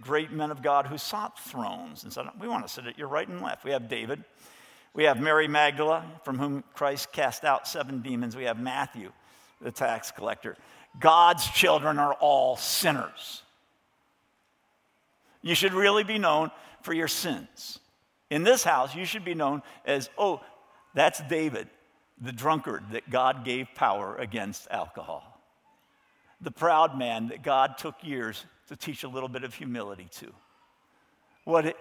great 0.00 0.32
men 0.32 0.50
of 0.50 0.62
God 0.62 0.86
who 0.86 0.98
sought 0.98 1.38
thrones 1.38 2.04
and 2.04 2.12
said, 2.12 2.26
We 2.40 2.48
want 2.48 2.66
to 2.66 2.72
sit 2.72 2.86
at 2.86 2.98
your 2.98 3.08
right 3.08 3.28
and 3.28 3.42
left. 3.42 3.64
We 3.64 3.70
have 3.72 3.88
David. 3.88 4.24
We 4.94 5.04
have 5.04 5.20
Mary 5.20 5.46
Magdala, 5.46 6.04
from 6.24 6.38
whom 6.38 6.64
Christ 6.74 7.12
cast 7.12 7.44
out 7.44 7.68
seven 7.68 8.00
demons. 8.00 8.34
We 8.34 8.44
have 8.44 8.58
Matthew, 8.58 9.12
the 9.60 9.70
tax 9.70 10.10
collector. 10.10 10.56
God's 10.98 11.46
children 11.50 11.98
are 11.98 12.14
all 12.14 12.56
sinners. 12.56 13.42
You 15.42 15.54
should 15.54 15.74
really 15.74 16.02
be 16.02 16.18
known 16.18 16.50
for 16.82 16.92
your 16.92 17.08
sins. 17.08 17.78
In 18.30 18.42
this 18.42 18.62
house, 18.62 18.94
you 18.94 19.04
should 19.04 19.24
be 19.24 19.34
known 19.34 19.62
as, 19.84 20.10
oh, 20.18 20.40
that's 20.94 21.20
David 21.28 21.68
the 22.20 22.32
drunkard 22.32 22.84
that 22.92 23.08
God 23.10 23.44
gave 23.44 23.68
power 23.74 24.16
against 24.16 24.66
alcohol, 24.70 25.40
the 26.40 26.50
proud 26.50 26.98
man 26.98 27.28
that 27.28 27.42
God 27.42 27.78
took 27.78 27.94
years 28.02 28.44
to 28.68 28.76
teach 28.76 29.04
a 29.04 29.08
little 29.08 29.28
bit 29.28 29.44
of 29.44 29.54
humility 29.54 30.08
to. 30.18 30.32
What, 31.44 31.76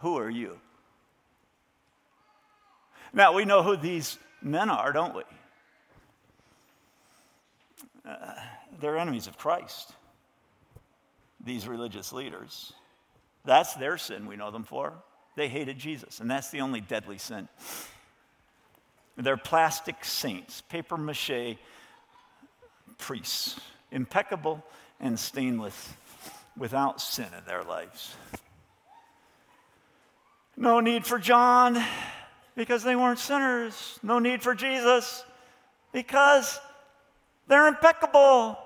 who 0.00 0.18
are 0.18 0.30
you? 0.30 0.58
Now, 3.12 3.32
we 3.34 3.44
know 3.44 3.62
who 3.62 3.76
these 3.76 4.18
men 4.42 4.70
are, 4.70 4.92
don't 4.92 5.14
we? 5.14 5.22
Uh, 8.08 8.34
they're 8.80 8.96
enemies 8.96 9.26
of 9.26 9.36
Christ, 9.36 9.92
these 11.44 11.68
religious 11.68 12.12
leaders. 12.12 12.72
That's 13.44 13.74
their 13.74 13.98
sin 13.98 14.26
we 14.26 14.36
know 14.36 14.50
them 14.50 14.64
for. 14.64 14.94
They 15.38 15.46
hated 15.46 15.78
Jesus, 15.78 16.18
and 16.18 16.28
that's 16.28 16.50
the 16.50 16.62
only 16.62 16.80
deadly 16.80 17.16
sin. 17.16 17.46
They're 19.16 19.36
plastic 19.36 20.04
saints, 20.04 20.62
paper 20.62 20.96
mache 20.96 21.56
priests, 22.98 23.60
impeccable 23.92 24.64
and 24.98 25.16
stainless, 25.16 25.94
without 26.56 27.00
sin 27.00 27.28
in 27.38 27.44
their 27.46 27.62
lives. 27.62 28.16
No 30.56 30.80
need 30.80 31.06
for 31.06 31.20
John 31.20 31.80
because 32.56 32.82
they 32.82 32.96
weren't 32.96 33.20
sinners. 33.20 34.00
No 34.02 34.18
need 34.18 34.42
for 34.42 34.56
Jesus 34.56 35.24
because 35.92 36.58
they're 37.46 37.68
impeccable. 37.68 38.58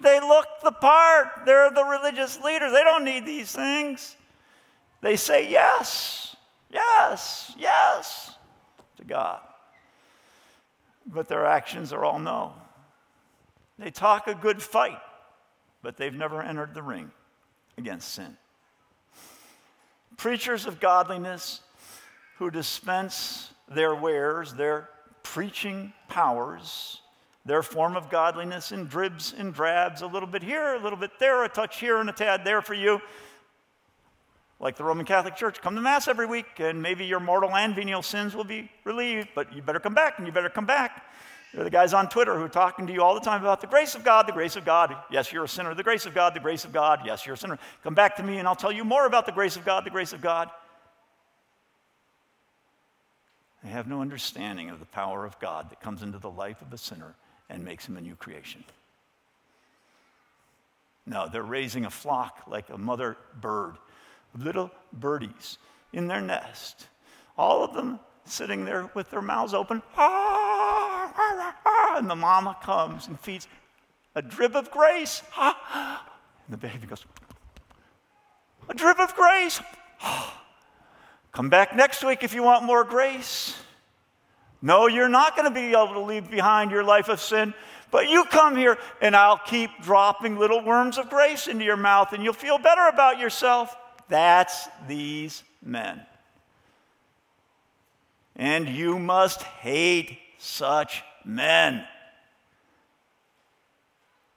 They 0.00 0.20
look 0.20 0.46
the 0.62 0.70
part. 0.70 1.26
They're 1.46 1.72
the 1.72 1.82
religious 1.82 2.40
leaders. 2.40 2.70
They 2.70 2.84
don't 2.84 3.04
need 3.04 3.26
these 3.26 3.50
things. 3.50 4.16
They 5.02 5.16
say 5.16 5.50
yes, 5.50 6.34
yes, 6.70 7.52
yes 7.58 8.34
to 8.96 9.04
God 9.04 9.40
but 11.06 11.28
their 11.28 11.46
actions 11.46 11.92
are 11.92 12.04
all 12.04 12.18
no. 12.18 12.54
They 13.78 13.90
talk 13.90 14.26
a 14.26 14.34
good 14.34 14.62
fight, 14.62 15.00
but 15.82 15.96
they've 15.96 16.14
never 16.14 16.42
entered 16.42 16.74
the 16.74 16.82
ring 16.82 17.10
against 17.76 18.14
sin. 18.14 18.36
Preachers 20.16 20.66
of 20.66 20.78
godliness 20.78 21.60
who 22.36 22.50
dispense 22.50 23.50
their 23.68 23.94
wares, 23.94 24.54
their 24.54 24.88
preaching 25.22 25.92
powers, 26.08 27.00
their 27.44 27.62
form 27.62 27.96
of 27.96 28.08
godliness 28.10 28.70
in 28.70 28.86
dribs 28.86 29.34
and 29.36 29.52
drabs, 29.52 30.02
a 30.02 30.06
little 30.06 30.28
bit 30.28 30.42
here, 30.42 30.74
a 30.74 30.82
little 30.82 30.98
bit 30.98 31.18
there, 31.18 31.42
a 31.44 31.48
touch 31.48 31.80
here 31.80 31.98
and 31.98 32.08
a 32.08 32.12
tad 32.12 32.44
there 32.44 32.62
for 32.62 32.74
you. 32.74 33.00
Like 34.62 34.76
the 34.76 34.84
Roman 34.84 35.04
Catholic 35.04 35.34
Church, 35.34 35.60
come 35.60 35.74
to 35.74 35.80
Mass 35.80 36.06
every 36.06 36.26
week, 36.26 36.46
and 36.58 36.80
maybe 36.80 37.04
your 37.04 37.20
mortal 37.20 37.54
and 37.54 37.74
venial 37.74 38.00
sins 38.00 38.34
will 38.34 38.44
be 38.44 38.70
relieved, 38.84 39.28
but 39.34 39.52
you 39.52 39.60
better 39.60 39.80
come 39.80 39.92
back 39.92 40.18
and 40.18 40.26
you 40.26 40.32
better 40.32 40.48
come 40.48 40.66
back. 40.66 41.04
There 41.52 41.60
are 41.60 41.64
the 41.64 41.70
guys 41.70 41.92
on 41.92 42.08
Twitter 42.08 42.38
who 42.38 42.44
are 42.44 42.48
talking 42.48 42.86
to 42.86 42.92
you 42.92 43.02
all 43.02 43.14
the 43.14 43.20
time 43.20 43.42
about 43.42 43.60
the 43.60 43.66
grace 43.66 43.94
of 43.94 44.04
God, 44.04 44.26
the 44.26 44.32
grace 44.32 44.56
of 44.56 44.64
God. 44.64 44.96
Yes, 45.10 45.32
you're 45.32 45.44
a 45.44 45.48
sinner. 45.48 45.74
The 45.74 45.82
grace 45.82 46.06
of 46.06 46.14
God, 46.14 46.32
the 46.32 46.40
grace 46.40 46.64
of 46.64 46.72
God. 46.72 47.00
Yes, 47.04 47.26
you're 47.26 47.34
a 47.34 47.38
sinner. 47.38 47.58
Come 47.82 47.94
back 47.94 48.16
to 48.16 48.22
me 48.22 48.38
and 48.38 48.48
I'll 48.48 48.54
tell 48.54 48.72
you 48.72 48.84
more 48.84 49.04
about 49.04 49.26
the 49.26 49.32
grace 49.32 49.56
of 49.56 49.64
God, 49.64 49.84
the 49.84 49.90
grace 49.90 50.14
of 50.14 50.22
God. 50.22 50.48
They 53.62 53.70
have 53.70 53.86
no 53.86 54.00
understanding 54.00 54.70
of 54.70 54.78
the 54.78 54.86
power 54.86 55.26
of 55.26 55.38
God 55.40 55.70
that 55.70 55.80
comes 55.80 56.02
into 56.02 56.18
the 56.18 56.30
life 56.30 56.62
of 56.62 56.72
a 56.72 56.78
sinner 56.78 57.14
and 57.50 57.64
makes 57.64 57.86
him 57.86 57.96
a 57.96 58.00
new 58.00 58.16
creation. 58.16 58.64
No, 61.04 61.28
they're 61.30 61.42
raising 61.42 61.84
a 61.84 61.90
flock 61.90 62.44
like 62.48 62.70
a 62.70 62.78
mother 62.78 63.16
bird, 63.40 63.76
little 64.36 64.70
birdies 64.92 65.58
in 65.92 66.08
their 66.08 66.20
nest, 66.20 66.86
all 67.36 67.64
of 67.64 67.74
them 67.74 68.00
sitting 68.24 68.64
there 68.64 68.90
with 68.94 69.10
their 69.10 69.22
mouths 69.22 69.54
open. 69.54 69.82
Ah, 69.96 71.12
ah, 71.16 71.56
ah, 71.66 71.98
and 71.98 72.08
the 72.08 72.16
mama 72.16 72.56
comes 72.62 73.06
and 73.06 73.18
feeds 73.20 73.48
a 74.14 74.22
drip 74.22 74.54
of 74.54 74.70
grace. 74.70 75.22
And 75.38 75.98
the 76.48 76.56
baby 76.56 76.86
goes, 76.86 77.04
A 78.68 78.74
drip 78.74 78.98
of 79.00 79.14
grace. 79.14 79.60
Come 81.32 81.48
back 81.48 81.74
next 81.74 82.04
week 82.04 82.22
if 82.22 82.34
you 82.34 82.42
want 82.42 82.64
more 82.64 82.84
grace. 82.84 83.56
No, 84.60 84.86
you're 84.86 85.08
not 85.08 85.34
going 85.34 85.48
to 85.48 85.54
be 85.54 85.70
able 85.70 85.94
to 85.94 86.00
leave 86.00 86.30
behind 86.30 86.70
your 86.70 86.84
life 86.84 87.08
of 87.08 87.20
sin, 87.20 87.52
but 87.90 88.08
you 88.08 88.24
come 88.26 88.54
here 88.54 88.78
and 89.00 89.16
I'll 89.16 89.38
keep 89.38 89.70
dropping 89.82 90.38
little 90.38 90.62
worms 90.62 90.98
of 90.98 91.10
grace 91.10 91.48
into 91.48 91.64
your 91.64 91.76
mouth 91.76 92.12
and 92.12 92.22
you'll 92.22 92.32
feel 92.32 92.58
better 92.58 92.86
about 92.86 93.18
yourself. 93.18 93.76
That's 94.08 94.68
these 94.88 95.42
men. 95.62 96.00
And 98.36 98.68
you 98.68 98.98
must 98.98 99.42
hate 99.42 100.18
such 100.38 101.02
men 101.24 101.84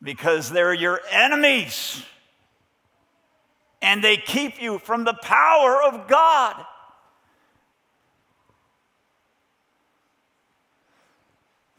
because 0.02 0.50
they're 0.50 0.74
your 0.74 1.02
enemies 1.12 2.04
and 3.82 4.04
they 4.04 4.18
keep 4.18 4.62
you 4.62 4.80
from 4.80 5.04
the 5.04 5.14
power 5.14 5.82
of 5.84 6.08
God. 6.08 6.66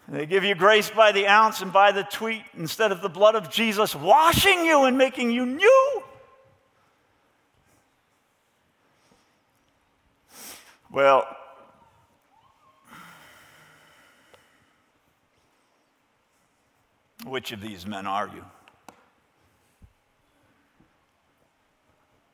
They 0.09 0.25
give 0.25 0.45
you 0.45 0.55
grace 0.55 0.89
by 0.89 1.11
the 1.11 1.27
ounce 1.27 1.63
and 1.63 1.73
by 1.73 1.91
the 1.91 2.05
tweet 2.05 2.43
instead 2.57 2.93
of 2.93 3.03
the 3.03 3.09
blood 3.09 3.35
of 3.35 3.51
Jesus 3.51 3.95
washing 3.95 4.65
you 4.65 4.85
and 4.85 4.97
making 4.97 5.33
you 5.33 5.45
new. 5.45 6.03
Well, 10.91 11.27
which 17.27 17.53
of 17.53 17.61
these 17.61 17.87
men 17.87 18.07
are 18.07 18.29
you? 18.29 18.45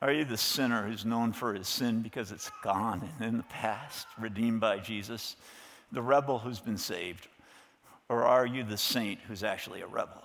Are 0.02 0.12
you 0.12 0.24
the 0.24 0.36
sinner 0.36 0.86
who's 0.86 1.04
known 1.04 1.32
for 1.32 1.54
his 1.54 1.68
sin 1.68 2.02
because 2.02 2.32
it's 2.32 2.50
gone 2.64 3.08
and 3.18 3.28
in 3.28 3.36
the 3.36 3.44
past, 3.44 4.08
redeemed 4.18 4.60
by 4.60 4.78
Jesus? 4.78 5.36
The 5.92 6.02
rebel 6.02 6.40
who's 6.40 6.58
been 6.58 6.76
saved? 6.76 7.28
Or 8.08 8.24
are 8.24 8.44
you 8.44 8.64
the 8.64 8.76
saint 8.76 9.20
who's 9.20 9.44
actually 9.44 9.80
a 9.80 9.86
rebel? 9.86 10.24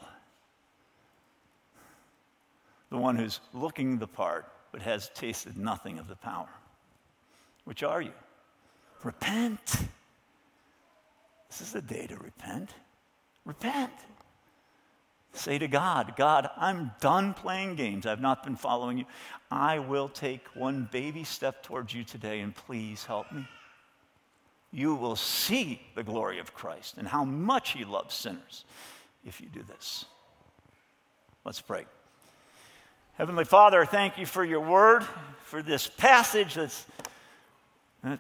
The 2.90 2.98
one 2.98 3.16
who's 3.16 3.40
looking 3.54 4.00
the 4.00 4.08
part 4.08 4.52
but 4.72 4.82
has 4.82 5.12
tasted 5.14 5.58
nothing 5.58 6.00
of 6.00 6.08
the 6.08 6.16
power. 6.16 6.50
Which 7.68 7.84
are 7.84 8.02
you? 8.02 8.14
Repent. 9.04 9.78
This 11.50 11.60
is 11.60 11.74
the 11.74 11.82
day 11.82 12.08
to 12.08 12.16
repent. 12.16 12.70
Repent. 13.44 13.92
Say 15.34 15.58
to 15.58 15.68
God, 15.68 16.14
God, 16.16 16.50
I'm 16.56 16.92
done 17.02 17.34
playing 17.34 17.76
games. 17.76 18.06
I've 18.06 18.22
not 18.22 18.42
been 18.44 18.56
following 18.56 18.98
you. 18.98 19.06
I 19.52 19.80
will 19.80 20.08
take 20.08 20.48
one 20.54 20.88
baby 20.94 21.26
step 21.26 21.62
towards 21.62 21.94
you 21.94 22.06
today, 22.06 22.40
and 22.40 22.56
please 22.56 23.04
help 23.04 23.30
me 23.34 23.46
you 24.72 24.96
will 24.96 25.18
see 25.18 25.82
the 25.96 26.04
glory 26.04 26.40
of 26.40 26.54
Christ 26.54 26.96
and 26.98 27.08
how 27.08 27.26
much 27.26 27.72
he 27.72 27.84
loves 27.84 28.16
sinners 28.16 28.64
if 29.26 29.42
you 29.42 29.48
do 29.48 29.64
this. 29.64 30.06
Let's 31.44 31.60
pray. 31.60 31.86
Heavenly 33.18 33.46
Father, 33.46 33.86
thank 33.86 34.18
you 34.18 34.26
for 34.26 34.46
your 34.46 34.60
word, 34.60 35.04
for 35.44 35.64
this 35.64 35.88
passage 35.88 36.54
that's, 36.54 36.86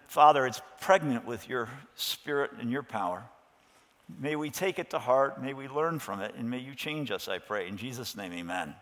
Father, 0.07 0.45
it's 0.45 0.61
pregnant 0.81 1.25
with 1.25 1.47
your 1.49 1.69
spirit 1.95 2.51
and 2.59 2.71
your 2.71 2.83
power. 2.83 3.23
May 4.19 4.35
we 4.35 4.49
take 4.49 4.79
it 4.79 4.89
to 4.91 4.99
heart, 4.99 5.41
may 5.41 5.53
we 5.53 5.67
learn 5.67 5.99
from 5.99 6.21
it, 6.21 6.33
and 6.35 6.49
may 6.49 6.59
you 6.59 6.73
change 6.75 7.11
us, 7.11 7.27
I 7.27 7.39
pray. 7.39 7.67
In 7.67 7.77
Jesus' 7.77 8.15
name, 8.15 8.31
amen. 8.33 8.75